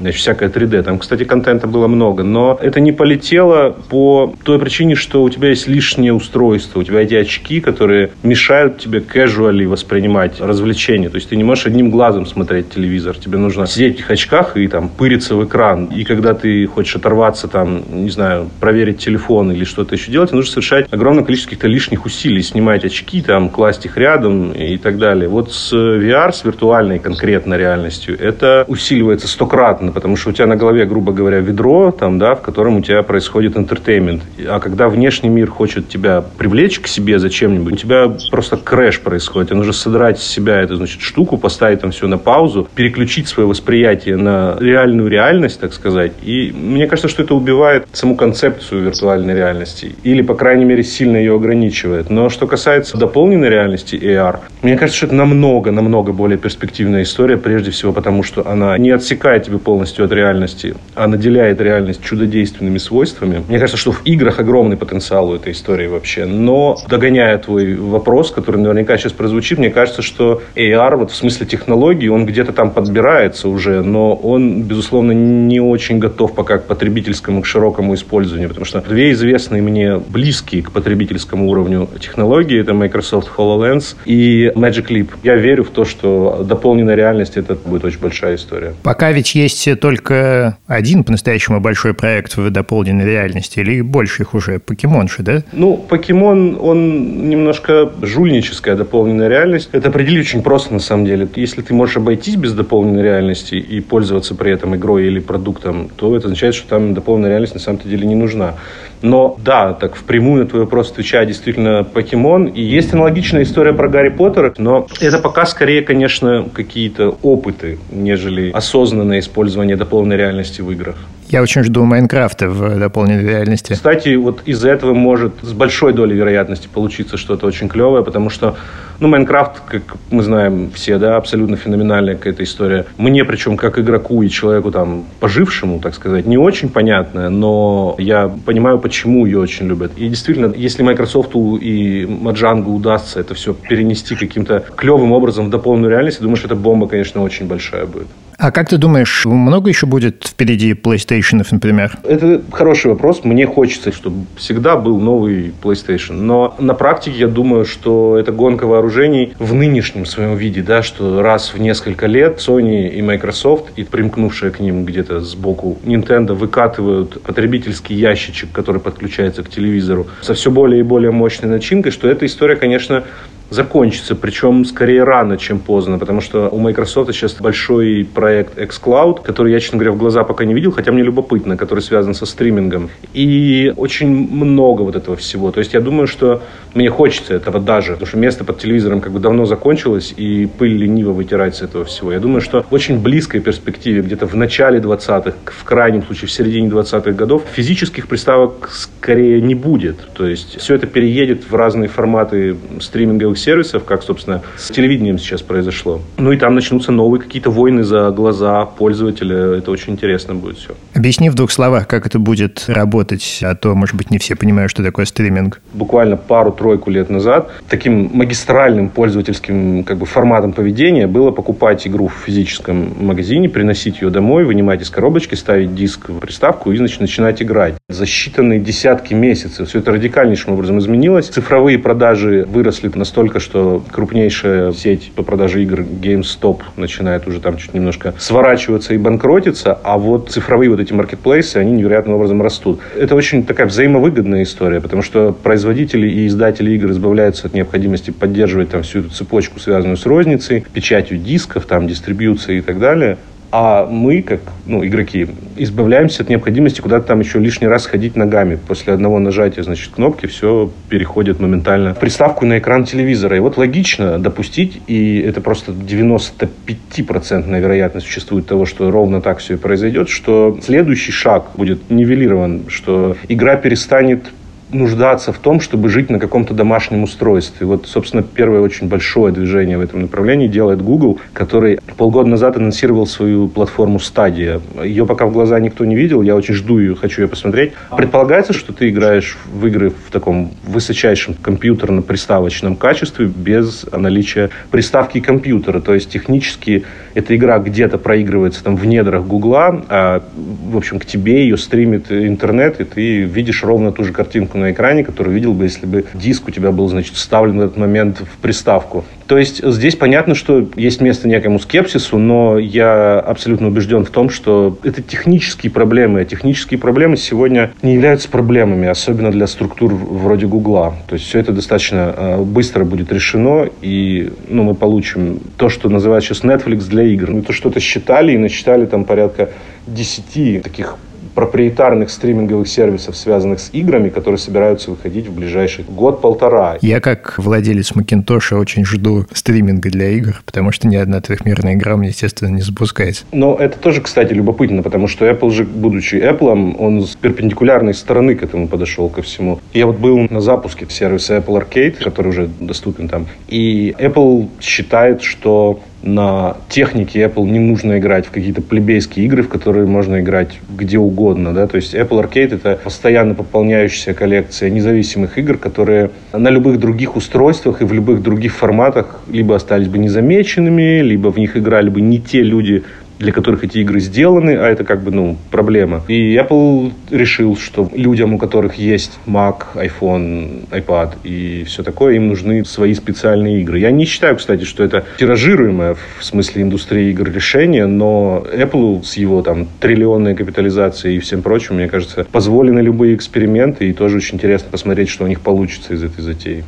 значит, 0.00 0.20
всякое 0.20 0.48
3D. 0.48 0.82
Там, 0.82 0.98
кстати, 0.98 1.24
контента 1.24 1.66
было 1.66 1.86
много, 1.86 2.22
но 2.22 2.58
это 2.60 2.80
не 2.80 2.92
полетело 2.92 3.76
по 3.88 4.34
той 4.42 4.58
причине, 4.58 4.94
что 4.94 5.22
у 5.22 5.30
тебя 5.30 5.50
есть 5.50 5.68
лишнее 5.68 6.12
устройство, 6.12 6.80
у 6.80 6.82
тебя 6.82 7.00
эти 7.00 7.14
очки, 7.14 7.60
которые 7.60 8.10
мешают 8.22 8.78
тебе 8.78 9.00
casually 9.00 9.66
воспринимать 9.66 10.40
развлечения. 10.40 11.08
То 11.08 11.16
есть 11.16 11.28
ты 11.28 11.36
не 11.36 11.44
можешь 11.44 11.66
одним 11.66 11.90
глазом 11.90 12.26
смотреть 12.26 12.70
телевизор, 12.70 13.16
тебе 13.16 13.38
нужно 13.38 13.66
сидеть 13.66 13.92
в 13.92 13.98
этих 14.00 14.10
очках 14.10 14.56
и 14.56 14.66
там 14.68 14.88
пыриться 14.88 15.34
в 15.36 15.44
экран. 15.44 15.86
И 15.86 16.04
когда 16.04 16.34
ты 16.34 16.66
хочешь 16.66 16.96
оторваться, 16.96 17.48
там, 17.48 17.82
не 17.90 18.10
знаю, 18.10 18.48
проверить 18.60 18.98
телефон 18.98 19.52
или 19.52 19.64
что-то 19.64 19.94
еще 19.94 20.10
делать, 20.10 20.32
нужно 20.32 20.50
совершать 20.50 20.92
огромное 20.92 21.24
количество 21.24 21.50
каких-то 21.50 21.68
лишних 21.68 22.06
усилий, 22.06 22.42
снимать 22.42 22.84
очки, 22.84 23.22
там, 23.22 23.48
класть 23.48 23.84
их 23.86 23.96
рядом 23.96 24.52
и 24.52 24.76
так 24.76 24.98
далее. 24.98 25.28
Вот 25.28 25.52
с 25.52 25.72
VR, 25.72 26.32
с 26.32 26.44
виртуальной 26.44 26.98
конкретно 26.98 27.54
реальностью, 27.54 28.18
это 28.18 28.64
усиливается 28.68 29.28
стократно 29.28 29.89
понятно, 29.90 30.00
потому 30.00 30.16
что 30.16 30.30
у 30.30 30.32
тебя 30.32 30.46
на 30.46 30.56
голове, 30.56 30.84
грубо 30.86 31.12
говоря, 31.12 31.40
ведро, 31.40 31.90
там, 31.90 32.18
да, 32.18 32.34
в 32.34 32.40
котором 32.40 32.76
у 32.76 32.80
тебя 32.80 33.02
происходит 33.02 33.56
entertainment. 33.56 34.22
А 34.48 34.60
когда 34.60 34.88
внешний 34.88 35.28
мир 35.28 35.50
хочет 35.50 35.88
тебя 35.88 36.22
привлечь 36.38 36.80
к 36.80 36.86
себе 36.86 37.18
зачем-нибудь, 37.18 37.74
у 37.74 37.76
тебя 37.76 38.12
просто 38.30 38.56
crash 38.56 39.00
происходит. 39.00 39.48
Тебе 39.48 39.58
нужно 39.58 39.72
содрать 39.72 40.18
с 40.18 40.26
себя 40.26 40.60
эту, 40.60 40.76
значит, 40.76 41.00
штуку, 41.00 41.36
поставить 41.36 41.80
там 41.80 41.90
все 41.90 42.06
на 42.06 42.18
паузу, 42.18 42.68
переключить 42.74 43.28
свое 43.28 43.48
восприятие 43.48 44.16
на 44.16 44.56
реальную 44.60 45.08
реальность, 45.08 45.60
так 45.60 45.72
сказать. 45.72 46.12
И 46.22 46.52
мне 46.52 46.86
кажется, 46.86 47.08
что 47.08 47.22
это 47.22 47.34
убивает 47.34 47.86
саму 47.92 48.16
концепцию 48.16 48.82
виртуальной 48.82 49.34
реальности. 49.34 49.94
Или, 50.04 50.22
по 50.22 50.34
крайней 50.34 50.64
мере, 50.64 50.82
сильно 50.82 51.16
ее 51.16 51.34
ограничивает. 51.34 52.10
Но 52.10 52.28
что 52.28 52.46
касается 52.46 52.96
дополненной 52.96 53.48
реальности 53.48 53.96
AR, 53.96 54.38
мне 54.62 54.76
кажется, 54.76 54.98
что 54.98 55.06
это 55.06 55.14
намного, 55.14 55.70
намного 55.70 56.12
более 56.12 56.38
перспективная 56.38 57.02
история, 57.02 57.36
прежде 57.36 57.70
всего 57.70 57.92
потому, 57.92 58.22
что 58.22 58.46
она 58.46 58.76
не 58.78 58.90
отсекает 58.90 59.44
тебе 59.44 59.58
полностью 59.58 59.79
полностью 59.80 60.04
от 60.04 60.12
реальности, 60.12 60.74
а 60.94 61.06
наделяет 61.06 61.58
реальность 61.58 62.02
чудодейственными 62.04 62.76
свойствами. 62.76 63.42
Мне 63.48 63.58
кажется, 63.58 63.78
что 63.78 63.92
в 63.92 64.02
играх 64.04 64.38
огромный 64.38 64.76
потенциал 64.76 65.30
у 65.30 65.34
этой 65.34 65.52
истории 65.52 65.86
вообще. 65.86 66.26
Но 66.26 66.76
догоняя 66.86 67.38
твой 67.38 67.76
вопрос, 67.76 68.30
который 68.30 68.60
наверняка 68.60 68.98
сейчас 68.98 69.12
прозвучит, 69.12 69.58
мне 69.58 69.70
кажется, 69.70 70.02
что 70.02 70.42
AR 70.54 70.96
вот 70.96 71.12
в 71.12 71.14
смысле 71.14 71.46
технологий, 71.46 72.10
он 72.10 72.26
где-то 72.26 72.52
там 72.52 72.72
подбирается 72.72 73.48
уже, 73.48 73.82
но 73.82 74.14
он, 74.14 74.64
безусловно, 74.64 75.12
не 75.12 75.60
очень 75.60 75.98
готов 75.98 76.34
пока 76.34 76.58
к 76.58 76.64
потребительскому, 76.64 77.40
к 77.40 77.46
широкому 77.46 77.94
использованию, 77.94 78.48
потому 78.48 78.66
что 78.66 78.82
две 78.82 79.12
известные 79.12 79.62
мне 79.62 79.96
близкие 79.96 80.62
к 80.62 80.72
потребительскому 80.72 81.48
уровню 81.48 81.88
технологии, 81.98 82.60
это 82.60 82.74
Microsoft 82.74 83.30
HoloLens 83.34 83.96
и 84.04 84.52
Magic 84.54 84.88
Leap. 84.88 85.08
Я 85.22 85.36
верю 85.36 85.64
в 85.64 85.70
то, 85.70 85.86
что 85.86 86.44
дополненная 86.46 86.96
реальность 86.96 87.38
это 87.38 87.54
будет 87.54 87.84
очень 87.84 88.00
большая 88.00 88.34
история. 88.34 88.74
Пока 88.82 89.10
ведь 89.12 89.34
есть 89.34 89.59
только 89.68 90.58
один 90.66 91.04
по-настоящему 91.04 91.60
большой 91.60 91.94
проект 91.94 92.36
в 92.36 92.50
дополненной 92.50 93.04
реальности 93.04 93.60
или 93.60 93.80
больше 93.80 94.22
их 94.22 94.34
уже? 94.34 94.58
Покемонши, 94.58 95.22
да? 95.22 95.42
Ну, 95.52 95.76
покемон, 95.76 96.58
он 96.60 97.28
немножко 97.28 97.90
жульническая 98.02 98.76
дополненная 98.76 99.28
реальность. 99.28 99.70
Это 99.72 99.88
определить 99.88 100.26
очень 100.26 100.42
просто 100.42 100.72
на 100.74 100.80
самом 100.80 101.04
деле. 101.04 101.28
Если 101.36 101.62
ты 101.62 101.74
можешь 101.74 101.96
обойтись 101.96 102.36
без 102.36 102.52
дополненной 102.52 103.02
реальности 103.02 103.54
и 103.54 103.80
пользоваться 103.80 104.34
при 104.34 104.52
этом 104.52 104.74
игрой 104.76 105.06
или 105.06 105.20
продуктом, 105.20 105.90
то 105.96 106.16
это 106.16 106.26
означает, 106.26 106.54
что 106.54 106.68
там 106.68 106.94
дополненная 106.94 107.30
реальность 107.30 107.54
на 107.54 107.60
самом 107.60 107.80
деле 107.80 108.06
не 108.06 108.14
нужна. 108.14 108.54
Но 109.02 109.36
да, 109.42 109.72
так 109.72 109.96
впрямую 109.96 110.44
на 110.44 110.48
твой 110.48 110.62
вопрос 110.62 110.90
отвечая, 110.90 111.24
действительно 111.24 111.84
покемон. 111.84 112.46
И 112.46 112.60
есть 112.60 112.92
аналогичная 112.92 113.42
история 113.42 113.72
про 113.72 113.88
Гарри 113.88 114.10
Поттера, 114.10 114.52
но 114.58 114.86
это 115.00 115.18
пока 115.18 115.46
скорее, 115.46 115.82
конечно, 115.82 116.46
какие-то 116.52 117.16
опыты, 117.22 117.78
нежели 117.90 118.50
осознанное 118.50 119.20
использование 119.20 119.49
дополненной 119.76 120.16
реальности 120.16 120.60
в 120.60 120.70
играх. 120.70 120.96
Я 121.28 121.42
очень 121.42 121.62
жду 121.62 121.84
Майнкрафта 121.84 122.48
в 122.48 122.78
дополненной 122.78 123.24
реальности. 123.24 123.72
Кстати, 123.72 124.16
вот 124.16 124.42
из-за 124.46 124.70
этого 124.70 124.94
может 124.94 125.34
с 125.42 125.52
большой 125.52 125.92
долей 125.92 126.16
вероятности 126.16 126.68
получиться 126.72 127.16
что-то 127.16 127.46
очень 127.46 127.68
клевое, 127.68 128.04
потому 128.04 128.30
что, 128.30 128.56
ну, 129.00 129.08
Майнкрафт, 129.08 129.60
как 129.66 129.96
мы 130.10 130.22
знаем 130.22 130.70
все, 130.74 130.98
да, 130.98 131.16
абсолютно 131.16 131.56
феноменальная 131.56 132.14
какая-то 132.14 132.44
история. 132.44 132.84
Мне, 132.98 133.24
причем, 133.24 133.56
как 133.56 133.78
игроку 133.78 134.22
и 134.22 134.28
человеку 134.28 134.70
там 134.70 135.06
пожившему, 135.20 135.80
так 135.80 135.94
сказать, 135.94 136.26
не 136.26 136.36
очень 136.36 136.68
понятная, 136.68 137.30
но 137.30 137.96
я 137.98 138.30
понимаю, 138.44 138.78
почему 138.78 139.24
ее 139.26 139.38
очень 139.38 139.66
любят. 139.66 139.92
И 139.96 140.08
действительно, 140.08 140.52
если 140.54 140.82
Microsoft 140.82 141.30
и 141.34 142.06
Маджангу 142.06 142.74
удастся 142.74 143.20
это 143.20 143.34
все 143.34 143.54
перенести 143.54 144.14
каким-то 144.14 144.64
клевым 144.76 145.12
образом 145.12 145.46
в 145.46 145.50
дополненную 145.50 145.90
реальность, 145.90 146.18
я 146.18 146.22
думаю, 146.22 146.36
что 146.36 146.46
эта 146.46 146.56
бомба, 146.56 146.86
конечно, 146.86 147.22
очень 147.22 147.46
большая 147.46 147.86
будет. 147.86 148.06
А 148.38 148.52
как 148.52 148.70
ты 148.70 148.78
думаешь, 148.78 149.26
много 149.26 149.68
еще 149.68 149.84
будет 149.84 150.24
впереди 150.26 150.72
PlayStation, 150.72 151.46
например? 151.50 151.98
Это 152.04 152.40
хороший 152.50 152.90
вопрос. 152.90 153.22
Мне 153.22 153.46
хочется, 153.46 153.92
чтобы 153.92 154.24
всегда 154.36 154.76
был 154.76 154.98
новый 154.98 155.52
PlayStation. 155.62 156.14
Но 156.14 156.54
на 156.58 156.72
практике 156.72 157.18
я 157.18 157.28
думаю, 157.28 157.66
что 157.66 158.16
это 158.18 158.32
гонка 158.32 158.66
вооружений 158.66 158.89
в 159.38 159.54
нынешнем 159.54 160.04
своем 160.04 160.36
виде, 160.36 160.62
да, 160.62 160.82
что 160.82 161.22
раз 161.22 161.54
в 161.54 161.58
несколько 161.58 162.06
лет 162.06 162.38
Sony 162.38 162.88
и 162.88 163.00
Microsoft 163.02 163.72
и 163.76 163.84
примкнувшие 163.84 164.50
к 164.50 164.60
ним 164.60 164.84
где-то 164.84 165.20
сбоку 165.20 165.78
Nintendo 165.84 166.34
выкатывают 166.34 167.22
потребительский 167.22 167.94
ящичек, 167.94 168.52
который 168.52 168.80
подключается 168.80 169.42
к 169.42 169.48
телевизору 169.48 170.08
со 170.20 170.34
все 170.34 170.50
более 170.50 170.80
и 170.80 170.82
более 170.82 171.10
мощной 171.10 171.50
начинкой, 171.50 171.92
что 171.92 172.08
эта 172.08 172.26
история, 172.26 172.56
конечно, 172.56 173.04
закончится, 173.50 174.14
причем 174.14 174.64
скорее 174.64 175.04
рано, 175.04 175.36
чем 175.36 175.58
поздно, 175.58 175.98
потому 175.98 176.20
что 176.20 176.48
у 176.48 176.58
Microsoft 176.58 177.12
сейчас 177.12 177.34
большой 177.34 178.08
проект 178.12 178.56
xCloud, 178.56 179.22
который 179.22 179.52
я, 179.52 179.60
честно 179.60 179.78
говоря, 179.78 179.92
в 179.92 179.98
глаза 179.98 180.22
пока 180.24 180.44
не 180.44 180.54
видел, 180.54 180.70
хотя 180.70 180.92
мне 180.92 181.02
любопытно, 181.02 181.56
который 181.56 181.80
связан 181.80 182.14
со 182.14 182.26
стримингом. 182.26 182.90
И 183.12 183.72
очень 183.76 184.08
много 184.08 184.82
вот 184.82 184.96
этого 184.96 185.16
всего. 185.16 185.50
То 185.50 185.58
есть 185.58 185.74
я 185.74 185.80
думаю, 185.80 186.06
что 186.06 186.42
мне 186.74 186.88
хочется 186.88 187.34
этого 187.34 187.60
даже, 187.60 187.92
потому 187.92 188.06
что 188.06 188.16
место 188.18 188.44
под 188.44 188.58
телевизором 188.58 188.79
как 189.00 189.12
бы 189.12 189.20
давно 189.20 189.44
закончилось, 189.44 190.14
и 190.16 190.46
пыль 190.46 190.76
лениво 190.76 191.12
вытирать 191.12 191.56
с 191.56 191.62
этого 191.62 191.84
всего. 191.84 192.12
Я 192.12 192.20
думаю, 192.20 192.40
что 192.40 192.64
в 192.68 192.72
очень 192.72 193.00
близкой 193.00 193.40
перспективе, 193.40 194.02
где-то 194.02 194.26
в 194.26 194.34
начале 194.34 194.78
20-х, 194.78 195.34
в 195.46 195.64
крайнем 195.64 196.02
случае 196.02 196.28
в 196.28 196.32
середине 196.32 196.68
20-х 196.68 197.12
годов, 197.12 197.42
физических 197.52 198.08
приставок 198.08 198.70
скорее 198.72 199.40
не 199.40 199.54
будет. 199.54 199.96
То 200.14 200.26
есть 200.26 200.58
все 200.60 200.74
это 200.74 200.86
переедет 200.86 201.50
в 201.50 201.54
разные 201.54 201.88
форматы 201.88 202.56
стриминговых 202.80 203.38
сервисов, 203.38 203.84
как, 203.84 204.02
собственно, 204.02 204.42
с 204.56 204.68
телевидением 204.68 205.18
сейчас 205.18 205.42
произошло. 205.42 206.00
Ну 206.16 206.32
и 206.32 206.36
там 206.36 206.54
начнутся 206.54 206.92
новые 206.92 207.20
какие-то 207.20 207.50
войны 207.50 207.82
за 207.82 208.10
глаза 208.10 208.64
пользователя. 208.66 209.56
Это 209.56 209.70
очень 209.70 209.94
интересно 209.94 210.34
будет 210.34 210.58
все. 210.58 210.74
Объясни 210.94 211.30
в 211.30 211.34
двух 211.34 211.50
словах, 211.50 211.86
как 211.86 212.06
это 212.06 212.18
будет 212.18 212.64
работать, 212.68 213.40
а 213.42 213.54
то, 213.54 213.74
может 213.74 213.96
быть, 213.96 214.10
не 214.10 214.18
все 214.18 214.36
понимают, 214.36 214.70
что 214.70 214.82
такое 214.82 215.04
стриминг. 215.04 215.60
Буквально 215.72 216.16
пару-тройку 216.16 216.90
лет 216.90 217.10
назад 217.10 217.50
таким 217.68 218.10
магистральным 218.12 218.69
пользовательским 218.88 219.84
как 219.84 219.98
бы, 219.98 220.06
форматом 220.06 220.52
поведения 220.52 221.06
было 221.06 221.30
покупать 221.30 221.86
игру 221.86 222.08
в 222.08 222.14
физическом 222.24 222.92
магазине, 222.98 223.48
приносить 223.48 224.00
ее 224.00 224.10
домой, 224.10 224.44
вынимать 224.44 224.82
из 224.82 224.90
коробочки, 224.90 225.34
ставить 225.34 225.74
диск 225.74 226.08
в 226.08 226.18
приставку 226.18 226.72
и 226.72 226.76
значит, 226.76 227.00
начинать 227.00 227.42
играть. 227.42 227.74
За 227.88 228.04
считанные 228.04 228.60
десятки 228.60 229.14
месяцев 229.14 229.68
все 229.68 229.78
это 229.78 229.92
радикальнейшим 229.92 230.52
образом 230.52 230.78
изменилось. 230.78 231.28
Цифровые 231.28 231.78
продажи 231.78 232.46
выросли 232.48 232.90
настолько, 232.94 233.40
что 233.40 233.82
крупнейшая 233.90 234.72
сеть 234.72 235.12
по 235.14 235.22
продаже 235.22 235.62
игр 235.62 235.80
GameStop 235.80 236.60
начинает 236.76 237.26
уже 237.26 237.40
там 237.40 237.56
чуть 237.56 237.74
немножко 237.74 238.14
сворачиваться 238.18 238.94
и 238.94 238.98
банкротиться, 238.98 239.78
а 239.82 239.98
вот 239.98 240.30
цифровые 240.30 240.70
вот 240.70 240.80
эти 240.80 240.92
маркетплейсы, 240.92 241.56
они 241.56 241.72
невероятным 241.72 242.14
образом 242.14 242.42
растут. 242.42 242.80
Это 242.96 243.14
очень 243.14 243.44
такая 243.44 243.66
взаимовыгодная 243.66 244.42
история, 244.42 244.80
потому 244.80 245.02
что 245.02 245.32
производители 245.32 246.08
и 246.08 246.26
издатели 246.26 246.72
игр 246.72 246.90
избавляются 246.90 247.46
от 247.46 247.54
необходимости 247.54 248.10
поддерживать 248.10 248.59
там 248.68 248.82
всю 248.82 249.00
эту 249.00 249.10
цепочку, 249.10 249.58
связанную 249.58 249.96
с 249.96 250.06
розницей, 250.06 250.64
печатью 250.72 251.18
дисков, 251.18 251.66
там, 251.66 251.88
дистрибьюцией 251.88 252.58
и 252.58 252.62
так 252.62 252.78
далее. 252.78 253.16
А 253.52 253.84
мы, 253.86 254.22
как 254.22 254.40
ну, 254.66 254.86
игроки, 254.86 255.26
избавляемся 255.56 256.22
от 256.22 256.28
необходимости 256.28 256.80
куда-то 256.80 257.08
там 257.08 257.20
еще 257.20 257.40
лишний 257.40 257.66
раз 257.66 257.86
ходить 257.86 258.14
ногами. 258.14 258.56
После 258.68 258.92
одного 258.92 259.18
нажатия, 259.18 259.64
значит, 259.64 259.92
кнопки 259.92 260.26
все 260.26 260.70
переходит 260.88 261.40
моментально 261.40 261.94
приставку 261.94 262.46
на 262.46 262.58
экран 262.58 262.84
телевизора. 262.84 263.36
И 263.36 263.40
вот 263.40 263.56
логично 263.56 264.20
допустить, 264.20 264.80
и 264.86 265.18
это 265.18 265.40
просто 265.40 265.72
95% 265.72 267.60
вероятность 267.60 268.06
существует 268.06 268.46
того, 268.46 268.66
что 268.66 268.88
ровно 268.90 269.20
так 269.20 269.38
все 269.38 269.54
и 269.54 269.56
произойдет, 269.56 270.08
что 270.08 270.56
следующий 270.62 271.12
шаг 271.12 271.50
будет 271.56 271.90
нивелирован, 271.90 272.66
что 272.68 273.16
игра 273.28 273.56
перестанет 273.56 274.26
нуждаться 274.72 275.32
в 275.32 275.38
том, 275.38 275.60
чтобы 275.60 275.88
жить 275.88 276.10
на 276.10 276.18
каком-то 276.18 276.54
домашнем 276.54 277.02
устройстве. 277.02 277.66
Вот, 277.66 277.86
собственно, 277.86 278.22
первое 278.22 278.60
очень 278.60 278.88
большое 278.88 279.32
движение 279.32 279.78
в 279.78 279.80
этом 279.80 280.02
направлении 280.02 280.48
делает 280.48 280.82
Google, 280.82 281.18
который 281.32 281.80
полгода 281.96 282.28
назад 282.28 282.56
анонсировал 282.56 283.06
свою 283.06 283.48
платформу 283.48 283.98
Stadia. 283.98 284.60
Ее 284.84 285.06
пока 285.06 285.26
в 285.26 285.32
глаза 285.32 285.58
никто 285.58 285.84
не 285.84 285.96
видел, 285.96 286.22
я 286.22 286.36
очень 286.36 286.54
жду 286.54 286.78
ее, 286.78 286.94
хочу 286.94 287.22
ее 287.22 287.28
посмотреть. 287.28 287.72
Предполагается, 287.96 288.52
что 288.52 288.72
ты 288.72 288.88
играешь 288.88 289.36
в 289.52 289.66
игры 289.66 289.90
в 289.90 290.10
таком 290.10 290.52
высочайшем 290.66 291.34
компьютерно-приставочном 291.34 292.76
качестве 292.76 293.26
без 293.26 293.86
наличия 293.92 294.50
приставки 294.70 295.20
компьютера. 295.20 295.80
То 295.80 295.94
есть 295.94 296.10
технически 296.10 296.84
эта 297.14 297.34
игра 297.36 297.58
где-то 297.58 297.98
проигрывается 297.98 298.62
там 298.62 298.76
в 298.76 298.86
недрах 298.86 299.24
Гугла, 299.24 299.84
а, 299.88 300.22
в 300.70 300.76
общем, 300.76 300.98
к 300.98 301.04
тебе 301.04 301.42
ее 301.42 301.56
стримит 301.56 302.10
интернет, 302.10 302.80
и 302.80 302.84
ты 302.84 303.22
видишь 303.22 303.64
ровно 303.64 303.92
ту 303.92 304.04
же 304.04 304.12
картинку 304.12 304.58
на 304.60 304.72
экране, 304.72 305.04
который 305.04 305.32
видел 305.32 305.52
бы, 305.52 305.64
если 305.64 305.86
бы 305.86 306.04
диск 306.14 306.48
у 306.48 306.50
тебя 306.50 306.70
был, 306.70 306.88
значит, 306.88 307.14
вставлен 307.14 307.58
в 307.58 307.62
этот 307.62 307.76
момент 307.76 308.20
в 308.20 308.38
приставку. 308.38 309.04
То 309.26 309.38
есть 309.38 309.64
здесь 309.64 309.94
понятно, 309.94 310.34
что 310.34 310.68
есть 310.74 311.00
место 311.00 311.28
некому 311.28 311.60
скепсису, 311.60 312.18
но 312.18 312.58
я 312.58 313.20
абсолютно 313.20 313.68
убежден 313.68 314.04
в 314.04 314.10
том, 314.10 314.28
что 314.28 314.76
это 314.82 315.02
технические 315.02 315.70
проблемы. 315.70 316.22
А 316.22 316.24
технические 316.24 316.80
проблемы 316.80 317.16
сегодня 317.16 317.70
не 317.82 317.94
являются 317.94 318.28
проблемами, 318.28 318.88
особенно 318.88 319.30
для 319.30 319.46
структур 319.46 319.94
вроде 319.94 320.46
Гугла. 320.46 320.96
То 321.08 321.14
есть 321.14 321.26
все 321.26 321.38
это 321.38 321.52
достаточно 321.52 322.12
э, 322.16 322.42
быстро 322.42 322.84
будет 322.84 323.12
решено, 323.12 323.68
и 323.82 324.32
ну, 324.48 324.64
мы 324.64 324.74
получим 324.74 325.38
то, 325.56 325.68
что 325.68 325.88
называют 325.88 326.24
сейчас 326.24 326.42
Netflix 326.42 326.88
для 326.88 327.04
игр. 327.04 327.30
Мы 327.30 327.42
то 327.42 327.52
что-то 327.52 327.78
считали 327.78 328.32
и 328.32 328.38
насчитали 328.38 328.86
там 328.86 329.04
порядка 329.04 329.50
10 329.86 330.62
таких 330.62 330.96
проприетарных 331.40 332.10
стриминговых 332.10 332.68
сервисов, 332.68 333.16
связанных 333.16 333.60
с 333.60 333.70
играми, 333.72 334.10
которые 334.10 334.36
собираются 334.36 334.90
выходить 334.90 335.26
в 335.26 335.32
ближайший 335.32 335.86
год-полтора. 335.88 336.76
Я, 336.82 337.00
как 337.00 337.38
владелец 337.38 337.94
Макинтоша, 337.94 338.58
очень 338.58 338.84
жду 338.84 339.24
стриминга 339.32 339.88
для 339.88 340.10
игр, 340.10 340.42
потому 340.44 340.70
что 340.70 340.86
ни 340.86 340.96
одна 340.96 341.22
трехмерная 341.22 341.76
игра 341.76 341.96
мне, 341.96 342.08
естественно, 342.08 342.50
не 342.50 342.60
запускается. 342.60 343.24
Но 343.32 343.56
это 343.56 343.78
тоже, 343.78 344.02
кстати, 344.02 344.34
любопытно, 344.34 344.82
потому 344.82 345.08
что 345.08 345.26
Apple 345.26 345.50
же, 345.50 345.64
будучи 345.64 346.16
Apple, 346.16 346.76
он 346.78 347.06
с 347.06 347.16
перпендикулярной 347.16 347.94
стороны 347.94 348.34
к 348.34 348.42
этому 348.42 348.68
подошел 348.68 349.08
ко 349.08 349.22
всему. 349.22 349.60
Я 349.72 349.86
вот 349.86 349.96
был 349.96 350.26
на 350.28 350.42
запуске 350.42 350.84
сервиса 350.90 351.38
Apple 351.38 351.58
Arcade, 351.58 352.04
который 352.04 352.28
уже 352.28 352.50
доступен 352.60 353.08
там, 353.08 353.28
и 353.48 353.94
Apple 353.98 354.50
считает, 354.60 355.22
что 355.22 355.80
на 356.02 356.56
технике 356.68 357.20
Apple 357.24 357.48
не 357.48 357.58
нужно 357.58 357.98
играть 357.98 358.26
в 358.26 358.30
какие-то 358.30 358.62
плебейские 358.62 359.26
игры, 359.26 359.42
в 359.42 359.48
которые 359.48 359.86
можно 359.86 360.20
играть 360.20 360.58
где 360.68 360.98
угодно. 360.98 361.52
Да? 361.52 361.66
То 361.66 361.76
есть 361.76 361.94
Apple 361.94 362.22
Arcade 362.22 362.54
это 362.54 362.78
постоянно 362.82 363.34
пополняющаяся 363.34 364.14
коллекция 364.14 364.70
независимых 364.70 365.36
игр, 365.38 365.56
которые 365.56 366.10
на 366.32 366.48
любых 366.48 366.78
других 366.78 367.16
устройствах 367.16 367.82
и 367.82 367.84
в 367.84 367.92
любых 367.92 368.22
других 368.22 368.54
форматах 368.54 369.20
либо 369.30 369.56
остались 369.56 369.88
бы 369.88 369.98
незамеченными, 369.98 371.00
либо 371.00 371.30
в 371.30 371.38
них 371.38 371.56
играли 371.56 371.90
бы 371.90 372.00
не 372.00 372.18
те 372.18 372.42
люди, 372.42 372.84
для 373.20 373.32
которых 373.32 373.62
эти 373.64 373.78
игры 373.78 374.00
сделаны, 374.00 374.56
а 374.56 374.66
это 374.66 374.82
как 374.82 375.02
бы, 375.02 375.10
ну, 375.10 375.36
проблема. 375.50 376.02
И 376.08 376.34
Apple 376.36 376.92
решил, 377.10 377.56
что 377.56 377.88
людям, 377.94 378.34
у 378.34 378.38
которых 378.38 378.76
есть 378.76 379.18
Mac, 379.26 379.64
iPhone, 379.74 380.66
iPad 380.70 381.16
и 381.22 381.64
все 381.64 381.82
такое, 381.82 382.14
им 382.14 382.28
нужны 382.28 382.64
свои 382.64 382.94
специальные 382.94 383.60
игры. 383.60 383.78
Я 383.78 383.90
не 383.90 384.06
считаю, 384.06 384.36
кстати, 384.36 384.64
что 384.64 384.82
это 384.82 385.04
тиражируемое 385.18 385.96
в 386.18 386.24
смысле 386.24 386.62
индустрии 386.62 387.10
игр 387.10 387.30
решение, 387.30 387.86
но 387.86 388.42
Apple 388.54 389.04
с 389.04 389.18
его 389.18 389.42
там 389.42 389.68
триллионной 389.80 390.34
капитализацией 390.34 391.18
и 391.18 391.20
всем 391.20 391.42
прочим, 391.42 391.74
мне 391.76 391.88
кажется, 391.88 392.26
позволены 392.32 392.80
любые 392.80 393.14
эксперименты, 393.14 393.90
и 393.90 393.92
тоже 393.92 394.16
очень 394.16 394.36
интересно 394.36 394.68
посмотреть, 394.70 395.10
что 395.10 395.24
у 395.24 395.26
них 395.26 395.42
получится 395.42 395.92
из 395.92 396.02
этой 396.02 396.22
затеи. 396.22 396.64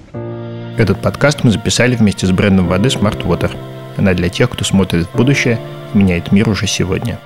Этот 0.76 1.00
подкаст 1.00 1.44
мы 1.44 1.50
записали 1.50 1.96
вместе 1.96 2.26
с 2.26 2.30
брендом 2.30 2.68
воды 2.68 2.90
Smart 2.90 3.26
Water. 3.26 3.50
Она 3.96 4.14
для 4.14 4.28
тех, 4.28 4.50
кто 4.50 4.64
смотрит 4.64 5.06
в 5.06 5.16
будущее 5.16 5.58
меняет 5.94 6.32
мир 6.32 6.48
уже 6.48 6.66
сегодня. 6.66 7.18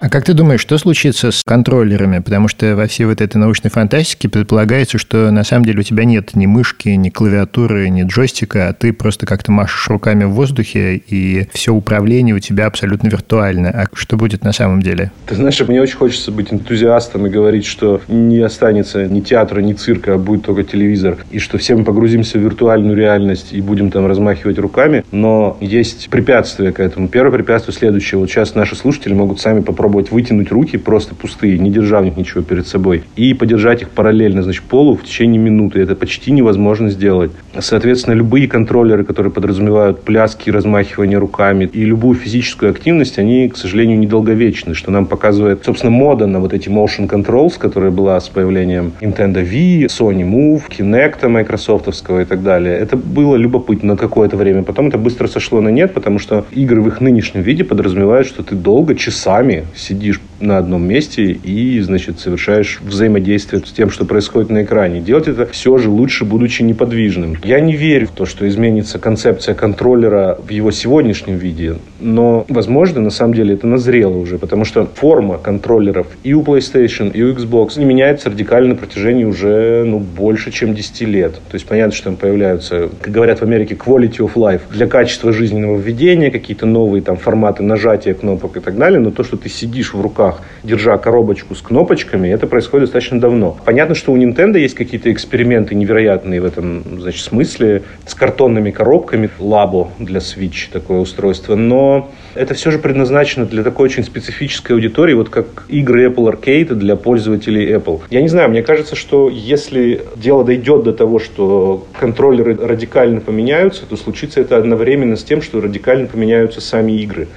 А 0.00 0.08
как 0.08 0.24
ты 0.24 0.32
думаешь, 0.32 0.60
что 0.60 0.78
случится 0.78 1.32
с 1.32 1.42
контроллерами? 1.42 2.20
Потому 2.20 2.46
что 2.46 2.76
во 2.76 2.86
всей 2.86 3.04
вот 3.04 3.20
этой 3.20 3.38
научной 3.38 3.68
фантастике 3.68 4.28
предполагается, 4.28 4.96
что 4.96 5.32
на 5.32 5.42
самом 5.42 5.64
деле 5.64 5.80
у 5.80 5.82
тебя 5.82 6.04
нет 6.04 6.36
ни 6.36 6.46
мышки, 6.46 6.90
ни 6.90 7.10
клавиатуры, 7.10 7.88
ни 7.88 8.04
джойстика, 8.04 8.68
а 8.68 8.72
ты 8.72 8.92
просто 8.92 9.26
как-то 9.26 9.50
машешь 9.50 9.88
руками 9.88 10.22
в 10.22 10.30
воздухе, 10.30 10.94
и 10.94 11.48
все 11.52 11.72
управление 11.74 12.36
у 12.36 12.38
тебя 12.38 12.66
абсолютно 12.66 13.08
виртуально. 13.08 13.70
А 13.70 13.86
что 13.92 14.16
будет 14.16 14.44
на 14.44 14.52
самом 14.52 14.82
деле? 14.82 15.10
Ты 15.26 15.34
знаешь, 15.34 15.60
мне 15.66 15.82
очень 15.82 15.96
хочется 15.96 16.30
быть 16.30 16.52
энтузиастом 16.52 17.26
и 17.26 17.30
говорить, 17.30 17.66
что 17.66 18.00
не 18.06 18.38
останется 18.38 19.04
ни 19.06 19.20
театра, 19.20 19.60
ни 19.60 19.72
цирка, 19.72 20.14
а 20.14 20.18
будет 20.18 20.44
только 20.44 20.62
телевизор, 20.62 21.18
и 21.32 21.40
что 21.40 21.58
все 21.58 21.74
мы 21.74 21.82
погрузимся 21.82 22.38
в 22.38 22.42
виртуальную 22.42 22.96
реальность 22.96 23.48
и 23.50 23.60
будем 23.60 23.90
там 23.90 24.06
размахивать 24.06 24.60
руками. 24.60 25.04
Но 25.10 25.56
есть 25.60 26.08
препятствия 26.08 26.70
к 26.70 26.78
этому. 26.78 27.08
Первое 27.08 27.32
препятствие 27.32 27.76
следующее. 27.76 28.20
Вот 28.20 28.30
сейчас 28.30 28.54
наши 28.54 28.76
слушатели 28.76 29.12
могут 29.12 29.40
сами 29.40 29.58
попробовать 29.58 29.87
попробовать 29.88 30.10
вытянуть 30.10 30.52
руки 30.52 30.76
просто 30.76 31.14
пустые, 31.14 31.58
не 31.58 31.70
держа 31.70 32.00
в 32.00 32.04
них 32.04 32.16
ничего 32.18 32.42
перед 32.42 32.66
собой, 32.66 33.04
и 33.16 33.32
подержать 33.32 33.82
их 33.82 33.88
параллельно, 33.88 34.42
значит, 34.42 34.62
полу 34.64 34.94
в 34.96 35.02
течение 35.02 35.40
минуты. 35.40 35.80
Это 35.80 35.94
почти 35.94 36.30
невозможно 36.30 36.90
сделать. 36.90 37.30
Соответственно, 37.58 38.14
любые 38.14 38.48
контроллеры, 38.48 39.04
которые 39.04 39.32
подразумевают 39.32 40.02
пляски, 40.02 40.50
размахивание 40.50 41.18
руками 41.18 41.70
и 41.72 41.84
любую 41.84 42.16
физическую 42.16 42.70
активность, 42.70 43.18
они, 43.18 43.48
к 43.48 43.56
сожалению, 43.56 43.98
недолговечны, 43.98 44.74
что 44.74 44.90
нам 44.90 45.06
показывает, 45.06 45.64
собственно, 45.64 45.90
мода 45.90 46.26
на 46.26 46.40
вот 46.40 46.52
эти 46.52 46.68
motion 46.68 47.08
controls, 47.08 47.54
которая 47.58 47.90
была 47.90 48.20
с 48.20 48.28
появлением 48.28 48.92
Nintendo 49.00 49.42
Wii, 49.42 49.86
Sony 49.86 50.22
Move, 50.22 50.62
Kinect 50.68 51.26
майкрософтовского 51.28 52.20
и 52.20 52.24
так 52.26 52.42
далее. 52.42 52.76
Это 52.76 52.96
было 52.96 53.36
любопытно 53.36 53.96
какое-то 53.96 54.36
время. 54.36 54.62
Потом 54.62 54.88
это 54.88 54.98
быстро 54.98 55.28
сошло 55.28 55.62
на 55.62 55.70
нет, 55.70 55.94
потому 55.94 56.18
что 56.18 56.44
игры 56.52 56.82
в 56.82 56.88
их 56.88 57.00
нынешнем 57.00 57.40
виде 57.40 57.64
подразумевают, 57.64 58.26
что 58.26 58.42
ты 58.42 58.54
долго, 58.54 58.94
часами 58.94 59.64
сидишь 59.78 60.20
на 60.40 60.58
одном 60.58 60.86
месте 60.86 61.32
и, 61.32 61.80
значит, 61.80 62.20
совершаешь 62.20 62.80
взаимодействие 62.80 63.62
с 63.64 63.70
тем, 63.70 63.90
что 63.90 64.04
происходит 64.04 64.50
на 64.50 64.62
экране. 64.62 65.00
Делать 65.00 65.28
это 65.28 65.46
все 65.46 65.78
же 65.78 65.88
лучше, 65.88 66.24
будучи 66.24 66.62
неподвижным. 66.62 67.36
Я 67.42 67.60
не 67.60 67.74
верю 67.74 68.06
в 68.06 68.10
то, 68.10 68.26
что 68.26 68.46
изменится 68.48 68.98
концепция 68.98 69.54
контроллера 69.54 70.38
в 70.46 70.50
его 70.50 70.70
сегодняшнем 70.70 71.36
виде, 71.36 71.76
но, 72.00 72.44
возможно, 72.48 73.00
на 73.00 73.10
самом 73.10 73.34
деле 73.34 73.54
это 73.54 73.66
назрело 73.66 74.16
уже, 74.16 74.38
потому 74.38 74.64
что 74.64 74.86
форма 74.86 75.38
контроллеров 75.38 76.06
и 76.22 76.34
у 76.34 76.42
PlayStation, 76.42 77.12
и 77.12 77.22
у 77.22 77.34
Xbox 77.34 77.78
не 77.78 77.84
меняется 77.84 78.30
радикально 78.30 78.70
на 78.70 78.74
протяжении 78.76 79.24
уже, 79.24 79.84
ну, 79.84 79.98
больше, 79.98 80.50
чем 80.50 80.74
10 80.74 81.00
лет. 81.02 81.34
То 81.34 81.54
есть 81.54 81.66
понятно, 81.66 81.94
что 81.94 82.04
там 82.06 82.16
появляются, 82.16 82.90
как 83.00 83.12
говорят 83.12 83.40
в 83.40 83.42
Америке, 83.42 83.74
quality 83.74 84.18
of 84.18 84.34
life 84.34 84.62
для 84.70 84.86
качества 84.86 85.32
жизненного 85.32 85.78
введения, 85.78 86.30
какие-то 86.30 86.66
новые 86.66 87.02
там 87.02 87.16
форматы 87.16 87.62
нажатия 87.62 88.14
кнопок 88.14 88.56
и 88.56 88.60
так 88.60 88.76
далее, 88.76 89.00
но 89.00 89.10
то, 89.10 89.24
что 89.24 89.36
ты 89.36 89.48
сидишь 89.48 89.67
сидишь 89.68 89.92
в 89.92 90.00
руках, 90.00 90.40
держа 90.62 90.96
коробочку 90.96 91.54
с 91.54 91.60
кнопочками, 91.60 92.28
это 92.28 92.46
происходит 92.46 92.86
достаточно 92.86 93.20
давно. 93.20 93.56
Понятно, 93.64 93.94
что 93.94 94.12
у 94.12 94.16
Nintendo 94.16 94.58
есть 94.58 94.74
какие-то 94.74 95.12
эксперименты 95.12 95.74
невероятные 95.74 96.40
в 96.40 96.46
этом 96.46 96.82
значит, 97.00 97.22
смысле, 97.22 97.82
с 98.06 98.14
картонными 98.14 98.70
коробками, 98.70 99.28
Labo 99.38 99.88
для 99.98 100.20
Switch 100.20 100.70
такое 100.72 101.00
устройство, 101.00 101.54
но 101.54 102.10
это 102.34 102.54
все 102.54 102.70
же 102.70 102.78
предназначено 102.78 103.44
для 103.44 103.62
такой 103.62 103.86
очень 103.86 104.04
специфической 104.04 104.72
аудитории, 104.72 105.14
вот 105.14 105.28
как 105.28 105.64
игры 105.68 106.06
Apple 106.06 106.32
Arcade 106.32 106.74
для 106.74 106.96
пользователей 106.96 107.70
Apple. 107.74 108.00
Я 108.10 108.22
не 108.22 108.28
знаю, 108.28 108.48
мне 108.48 108.62
кажется, 108.62 108.96
что 108.96 109.28
если 109.28 110.02
дело 110.16 110.44
дойдет 110.44 110.82
до 110.84 110.92
того, 110.92 111.18
что 111.18 111.86
контроллеры 111.98 112.56
радикально 112.56 113.20
поменяются, 113.20 113.84
то 113.86 113.96
случится 113.96 114.40
это 114.40 114.56
одновременно 114.56 115.16
с 115.16 115.24
тем, 115.24 115.42
что 115.42 115.60
радикально 115.60 116.06
поменяются 116.06 116.60
сами 116.60 116.92
игры. 116.92 117.28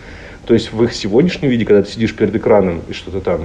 То 0.45 0.53
есть 0.53 0.73
в 0.73 0.83
их 0.83 0.93
сегодняшнем 0.93 1.49
виде, 1.49 1.65
когда 1.65 1.83
ты 1.83 1.91
сидишь 1.91 2.15
перед 2.15 2.35
экраном 2.35 2.81
и 2.89 2.93
что-то 2.93 3.21
там 3.21 3.41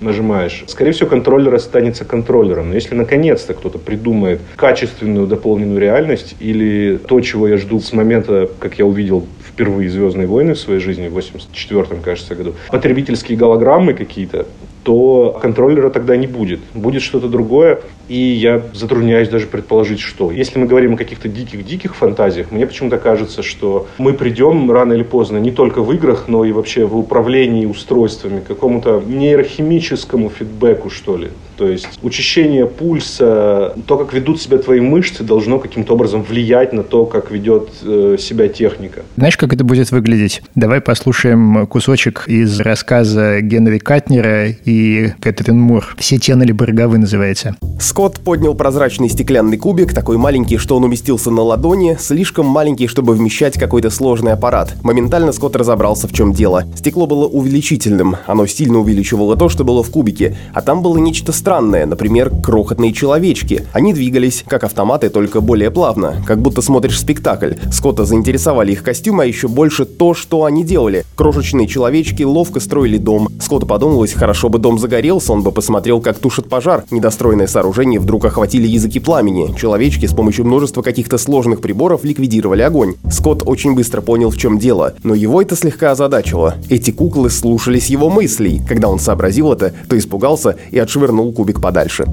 нажимаешь, 0.00 0.64
скорее 0.66 0.92
всего, 0.92 1.08
контроллер 1.08 1.54
останется 1.54 2.04
контроллером. 2.04 2.68
Но 2.68 2.74
если 2.74 2.94
наконец-то 2.94 3.54
кто-то 3.54 3.78
придумает 3.78 4.40
качественную 4.56 5.26
дополненную 5.26 5.80
реальность 5.80 6.36
или 6.38 6.98
то, 6.98 7.20
чего 7.20 7.48
я 7.48 7.56
жду 7.56 7.80
с 7.80 7.92
момента, 7.92 8.50
как 8.58 8.78
я 8.78 8.84
увидел 8.84 9.26
впервые 9.46 9.88
«Звездные 9.88 10.26
войны» 10.26 10.54
в 10.54 10.58
своей 10.58 10.80
жизни 10.80 11.08
в 11.08 11.16
84-м, 11.16 12.02
кажется, 12.02 12.34
году, 12.34 12.54
потребительские 12.68 13.38
голограммы 13.38 13.94
какие-то, 13.94 14.46
то 14.86 15.36
контроллера 15.42 15.90
тогда 15.90 16.16
не 16.16 16.28
будет. 16.28 16.60
Будет 16.72 17.02
что-то 17.02 17.28
другое, 17.28 17.80
и 18.06 18.20
я 18.20 18.62
затрудняюсь 18.72 19.28
даже 19.28 19.48
предположить, 19.48 19.98
что. 19.98 20.30
Если 20.30 20.60
мы 20.60 20.66
говорим 20.66 20.94
о 20.94 20.96
каких-то 20.96 21.28
диких-диких 21.28 21.96
фантазиях, 21.96 22.52
мне 22.52 22.68
почему-то 22.68 22.96
кажется, 22.98 23.42
что 23.42 23.88
мы 23.98 24.12
придем 24.12 24.70
рано 24.70 24.92
или 24.92 25.02
поздно 25.02 25.38
не 25.38 25.50
только 25.50 25.82
в 25.82 25.92
играх, 25.92 26.26
но 26.28 26.44
и 26.44 26.52
вообще 26.52 26.84
в 26.84 26.96
управлении 26.96 27.66
устройствами, 27.66 28.40
какому-то 28.46 29.02
нейрохимическому 29.04 30.30
фидбэку, 30.30 30.88
что 30.88 31.16
ли. 31.16 31.30
То 31.56 31.68
есть 31.68 31.88
учащение 32.02 32.66
пульса, 32.66 33.74
то, 33.86 33.96
как 33.96 34.12
ведут 34.12 34.40
себя 34.40 34.58
твои 34.58 34.80
мышцы, 34.80 35.24
должно 35.24 35.58
каким-то 35.58 35.94
образом 35.94 36.22
влиять 36.22 36.72
на 36.72 36.84
то, 36.84 37.06
как 37.06 37.32
ведет 37.32 37.70
э, 37.82 38.16
себя 38.20 38.48
техника. 38.48 39.02
Знаешь, 39.16 39.36
как 39.36 39.52
это 39.52 39.64
будет 39.64 39.90
выглядеть? 39.90 40.42
Давай 40.54 40.80
послушаем 40.80 41.66
кусочек 41.66 42.24
из 42.28 42.60
рассказа 42.60 43.40
Генри 43.40 43.78
Катнера 43.78 44.48
и 44.50 44.75
Кэтрин 45.20 45.58
Мур. 45.58 45.94
«Все 45.98 46.18
тенали 46.18 46.52
Барговы» 46.52 46.98
называется. 46.98 47.56
Скотт 47.78 48.20
поднял 48.20 48.54
прозрачный 48.54 49.08
стеклянный 49.10 49.58
кубик, 49.58 49.92
такой 49.92 50.16
маленький, 50.16 50.56
что 50.56 50.76
он 50.76 50.84
уместился 50.84 51.30
на 51.30 51.42
ладони, 51.42 51.96
слишком 52.00 52.46
маленький, 52.46 52.86
чтобы 52.86 53.14
вмещать 53.14 53.58
какой-то 53.58 53.90
сложный 53.90 54.32
аппарат. 54.32 54.74
Моментально 54.82 55.32
Скотт 55.32 55.56
разобрался, 55.56 56.08
в 56.08 56.12
чем 56.12 56.32
дело. 56.32 56.64
Стекло 56.74 57.06
было 57.06 57.26
увеличительным, 57.26 58.16
оно 58.26 58.46
сильно 58.46 58.78
увеличивало 58.78 59.36
то, 59.36 59.48
что 59.48 59.62
было 59.62 59.82
в 59.82 59.90
кубике, 59.90 60.36
а 60.54 60.62
там 60.62 60.82
было 60.82 60.96
нечто 60.96 61.32
странное, 61.32 61.86
например, 61.86 62.32
крохотные 62.42 62.92
человечки. 62.92 63.66
Они 63.72 63.92
двигались, 63.92 64.42
как 64.46 64.64
автоматы, 64.64 65.10
только 65.10 65.40
более 65.40 65.70
плавно, 65.70 66.22
как 66.26 66.40
будто 66.40 66.62
смотришь 66.62 66.98
спектакль. 66.98 67.54
Скотта 67.70 68.04
заинтересовали 68.04 68.72
их 68.72 68.82
костюмы, 68.82 69.24
а 69.24 69.26
еще 69.26 69.48
больше 69.48 69.84
то, 69.84 70.14
что 70.14 70.44
они 70.44 70.64
делали. 70.64 71.04
Крошечные 71.14 71.68
человечки 71.68 72.22
ловко 72.22 72.60
строили 72.60 72.96
дом. 72.96 73.28
Скотту 73.40 73.66
подумалось, 73.66 74.12
хорошо 74.12 74.48
бы 74.48 74.58
дом 74.66 74.80
загорелся, 74.80 75.32
он 75.32 75.44
бы 75.44 75.52
посмотрел, 75.52 76.00
как 76.00 76.18
тушит 76.18 76.48
пожар. 76.48 76.82
Недостроенное 76.90 77.46
сооружение 77.46 78.00
вдруг 78.00 78.24
охватили 78.24 78.66
языки 78.66 78.98
пламени. 78.98 79.54
Человечки 79.56 80.06
с 80.06 80.12
помощью 80.12 80.44
множества 80.44 80.82
каких-то 80.82 81.18
сложных 81.18 81.60
приборов 81.60 82.02
ликвидировали 82.02 82.62
огонь. 82.62 82.96
Скотт 83.08 83.44
очень 83.46 83.76
быстро 83.76 84.00
понял, 84.00 84.30
в 84.30 84.36
чем 84.36 84.58
дело, 84.58 84.94
но 85.04 85.14
его 85.14 85.40
это 85.40 85.54
слегка 85.54 85.92
озадачило. 85.92 86.56
Эти 86.68 86.90
куклы 86.90 87.30
слушались 87.30 87.86
его 87.86 88.10
мыслей. 88.10 88.60
Когда 88.68 88.88
он 88.88 88.98
сообразил 88.98 89.52
это, 89.52 89.72
то 89.88 89.96
испугался 89.96 90.56
и 90.72 90.80
отшвырнул 90.80 91.32
кубик 91.32 91.60
подальше. 91.60 92.04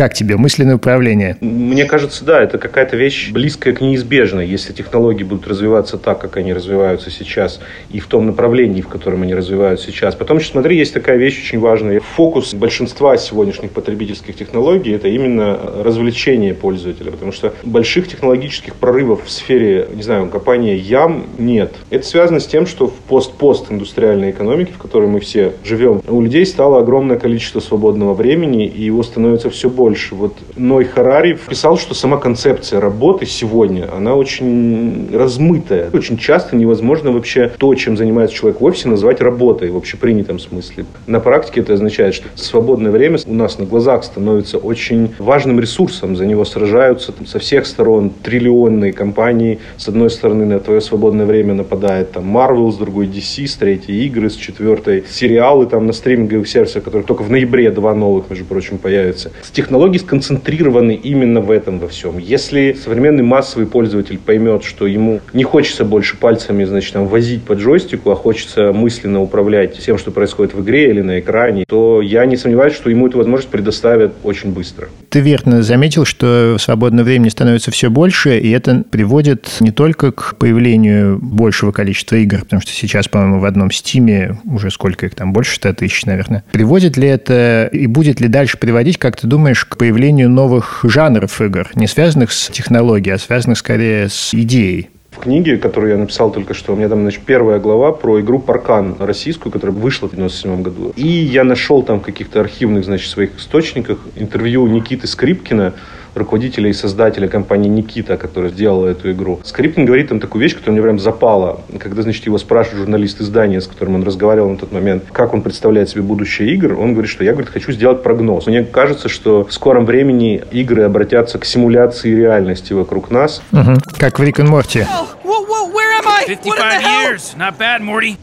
Как 0.00 0.14
тебе 0.14 0.38
мысленное 0.38 0.76
управление? 0.76 1.36
Мне 1.42 1.84
кажется, 1.84 2.24
да, 2.24 2.42
это 2.42 2.56
какая-то 2.56 2.96
вещь 2.96 3.32
близкая 3.32 3.74
к 3.74 3.82
неизбежной, 3.82 4.46
если 4.46 4.72
технологии 4.72 5.24
будут 5.24 5.46
развиваться 5.46 5.98
так, 5.98 6.18
как 6.18 6.38
они 6.38 6.54
развиваются 6.54 7.10
сейчас, 7.10 7.60
и 7.90 8.00
в 8.00 8.06
том 8.06 8.24
направлении, 8.24 8.80
в 8.80 8.88
котором 8.88 9.24
они 9.24 9.34
развиваются 9.34 9.92
сейчас. 9.92 10.14
Потом 10.14 10.38
еще, 10.38 10.52
смотри, 10.52 10.78
есть 10.78 10.94
такая 10.94 11.18
вещь 11.18 11.38
очень 11.44 11.58
важная. 11.58 12.00
Фокус 12.00 12.54
большинства 12.54 13.18
сегодняшних 13.18 13.72
потребительских 13.72 14.36
технологий– 14.36 14.92
это 14.94 15.08
именно 15.08 15.60
развлечение 15.84 16.54
пользователя, 16.54 17.10
потому 17.10 17.30
что 17.30 17.52
больших 17.62 18.08
технологических 18.08 18.76
прорывов 18.76 19.26
в 19.26 19.30
сфере, 19.30 19.86
не 19.94 20.02
знаю, 20.02 20.30
компании 20.30 20.78
Ям 20.78 21.26
нет. 21.36 21.74
Это 21.90 22.06
связано 22.06 22.40
с 22.40 22.46
тем, 22.46 22.66
что 22.66 22.86
в 22.86 22.94
пост-пост 22.94 23.70
индустриальной 23.70 24.30
экономике, 24.30 24.72
в 24.72 24.78
которой 24.78 25.08
мы 25.08 25.20
все 25.20 25.52
живем, 25.62 26.00
у 26.08 26.22
людей 26.22 26.46
стало 26.46 26.78
огромное 26.78 27.18
количество 27.18 27.60
свободного 27.60 28.14
времени, 28.14 28.66
и 28.66 28.82
его 28.82 29.02
становится 29.02 29.50
все 29.50 29.68
больше 29.68 29.89
больше. 29.90 30.14
Вот 30.14 30.36
Ной 30.56 30.84
Харари 30.84 31.36
писал, 31.48 31.76
что 31.76 31.94
сама 31.94 32.16
концепция 32.16 32.80
работы 32.80 33.26
сегодня, 33.26 33.88
она 33.92 34.14
очень 34.14 35.08
размытая. 35.12 35.90
Очень 35.92 36.16
часто 36.16 36.54
невозможно 36.54 37.10
вообще 37.10 37.50
то, 37.58 37.74
чем 37.74 37.96
занимается 37.96 38.36
человек 38.36 38.60
в 38.60 38.64
офисе, 38.64 38.88
назвать 38.88 39.20
работой 39.20 39.70
в 39.70 39.76
общепринятом 39.76 40.38
смысле. 40.38 40.84
На 41.08 41.18
практике 41.18 41.60
это 41.60 41.74
означает, 41.74 42.14
что 42.14 42.28
свободное 42.36 42.92
время 42.92 43.18
у 43.26 43.34
нас 43.34 43.58
на 43.58 43.66
глазах 43.66 44.04
становится 44.04 44.58
очень 44.58 45.12
важным 45.18 45.58
ресурсом. 45.58 46.14
За 46.14 46.24
него 46.24 46.44
сражаются 46.44 47.12
со 47.26 47.40
всех 47.40 47.66
сторон 47.66 48.10
триллионные 48.22 48.92
компании. 48.92 49.58
С 49.76 49.88
одной 49.88 50.10
стороны, 50.10 50.46
на 50.46 50.60
твое 50.60 50.80
свободное 50.80 51.26
время 51.26 51.54
нападает 51.54 52.12
там 52.12 52.36
Marvel, 52.36 52.70
с 52.70 52.76
другой 52.76 53.06
DC, 53.08 53.46
с 53.48 53.56
третьей 53.56 54.06
игры, 54.06 54.30
с 54.30 54.36
четвертой 54.36 55.02
сериалы 55.10 55.66
там 55.66 55.86
на 55.86 55.92
стриминговых 55.92 56.48
сервисах, 56.48 56.84
которые 56.84 57.04
только 57.04 57.22
в 57.22 57.30
ноябре 57.30 57.70
два 57.72 57.92
новых, 57.92 58.30
между 58.30 58.44
прочим, 58.44 58.78
появятся. 58.78 59.32
С 59.42 59.50
технологиями 59.50 59.79
технологии 59.80 59.98
сконцентрированы 59.98 60.92
именно 60.92 61.40
в 61.40 61.50
этом 61.50 61.78
во 61.78 61.88
всем. 61.88 62.18
Если 62.18 62.76
современный 62.84 63.22
массовый 63.22 63.66
пользователь 63.66 64.18
поймет, 64.18 64.62
что 64.62 64.86
ему 64.86 65.20
не 65.32 65.42
хочется 65.42 65.86
больше 65.86 66.18
пальцами, 66.18 66.64
значит, 66.64 66.92
там, 66.92 67.06
возить 67.06 67.42
по 67.44 67.54
джойстику, 67.54 68.10
а 68.10 68.14
хочется 68.14 68.74
мысленно 68.74 69.22
управлять 69.22 69.78
тем, 69.78 69.96
что 69.96 70.10
происходит 70.10 70.52
в 70.52 70.62
игре 70.62 70.90
или 70.90 71.00
на 71.00 71.18
экране, 71.18 71.64
то 71.66 72.02
я 72.02 72.26
не 72.26 72.36
сомневаюсь, 72.36 72.74
что 72.74 72.90
ему 72.90 73.06
эту 73.06 73.16
возможность 73.16 73.50
предоставят 73.50 74.12
очень 74.22 74.52
быстро. 74.52 74.88
Ты 75.08 75.20
верно 75.20 75.62
заметил, 75.62 76.04
что 76.04 76.56
свободного 76.58 77.06
времени 77.06 77.30
становится 77.30 77.70
все 77.70 77.88
больше, 77.88 78.38
и 78.38 78.50
это 78.50 78.84
приводит 78.90 79.48
не 79.60 79.70
только 79.70 80.12
к 80.12 80.36
появлению 80.36 81.18
большего 81.22 81.72
количества 81.72 82.16
игр, 82.16 82.40
потому 82.40 82.60
что 82.60 82.72
сейчас, 82.72 83.08
по-моему, 83.08 83.40
в 83.40 83.46
одном 83.46 83.70
Стиме 83.70 84.36
уже 84.44 84.70
сколько 84.70 85.06
их 85.06 85.14
там, 85.14 85.32
больше 85.32 85.54
100 85.54 85.72
тысяч, 85.72 86.04
наверное. 86.04 86.44
Приводит 86.52 86.98
ли 86.98 87.08
это 87.08 87.70
и 87.72 87.86
будет 87.86 88.20
ли 88.20 88.28
дальше 88.28 88.58
приводить, 88.58 88.98
как 88.98 89.16
ты 89.16 89.26
думаешь, 89.26 89.59
к 89.64 89.76
появлению 89.76 90.30
новых 90.30 90.80
жанров 90.84 91.40
игр, 91.40 91.68
не 91.74 91.86
связанных 91.86 92.32
с 92.32 92.48
технологией, 92.48 93.14
а 93.14 93.18
связанных 93.18 93.58
скорее 93.58 94.08
с 94.08 94.34
идеей. 94.34 94.90
В 95.10 95.18
книге, 95.18 95.56
которую 95.56 95.92
я 95.92 95.98
написал 95.98 96.30
только 96.30 96.54
что, 96.54 96.72
у 96.72 96.76
меня 96.76 96.88
там 96.88 97.00
значит, 97.02 97.22
первая 97.26 97.58
глава 97.58 97.92
про 97.92 98.20
игру 98.20 98.38
Паркан 98.38 98.96
российскую, 98.98 99.52
которая 99.52 99.76
вышла 99.76 100.08
в 100.08 100.14
97 100.14 100.62
году. 100.62 100.92
И 100.96 101.06
я 101.06 101.44
нашел 101.44 101.82
там 101.82 102.00
в 102.00 102.02
каких-то 102.02 102.40
архивных 102.40 102.84
значит, 102.84 103.10
своих 103.10 103.36
источниках 103.36 103.98
интервью 104.14 104.66
Никиты 104.68 105.06
Скрипкина, 105.06 105.74
руководителя 106.14 106.70
и 106.70 106.72
создателя 106.72 107.28
компании 107.28 107.68
Никита, 107.68 108.16
который 108.16 108.50
сделал 108.50 108.84
эту 108.84 109.10
игру. 109.12 109.40
Скрипкин 109.44 109.86
говорит 109.86 110.08
там 110.08 110.20
такую 110.20 110.42
вещь, 110.42 110.54
которая 110.54 110.72
мне 110.72 110.82
прям 110.82 110.98
запала. 110.98 111.60
Когда, 111.78 112.02
значит, 112.02 112.26
его 112.26 112.38
спрашивает 112.38 112.80
журналист 112.80 113.20
издания, 113.20 113.60
с 113.60 113.66
которым 113.66 113.96
он 113.96 114.02
разговаривал 114.02 114.50
на 114.50 114.56
тот 114.56 114.72
момент, 114.72 115.04
как 115.12 115.34
он 115.34 115.42
представляет 115.42 115.88
себе 115.88 116.02
будущее 116.02 116.52
игр, 116.54 116.78
он 116.78 116.92
говорит, 116.92 117.10
что 117.10 117.24
я, 117.24 117.32
говорит, 117.32 117.50
хочу 117.50 117.72
сделать 117.72 118.02
прогноз. 118.02 118.46
Мне 118.46 118.64
кажется, 118.64 119.08
что 119.08 119.44
в 119.44 119.52
скором 119.52 119.86
времени 119.86 120.42
игры 120.50 120.82
обратятся 120.82 121.38
к 121.38 121.44
симуляции 121.44 122.14
реальности 122.14 122.72
вокруг 122.72 123.10
нас. 123.10 123.42
Угу. 123.52 123.74
Как 123.98 124.18
в 124.18 124.22
Рик 124.22 124.40
и 124.40 124.42
Морти. 124.42 124.80
55 124.80 125.19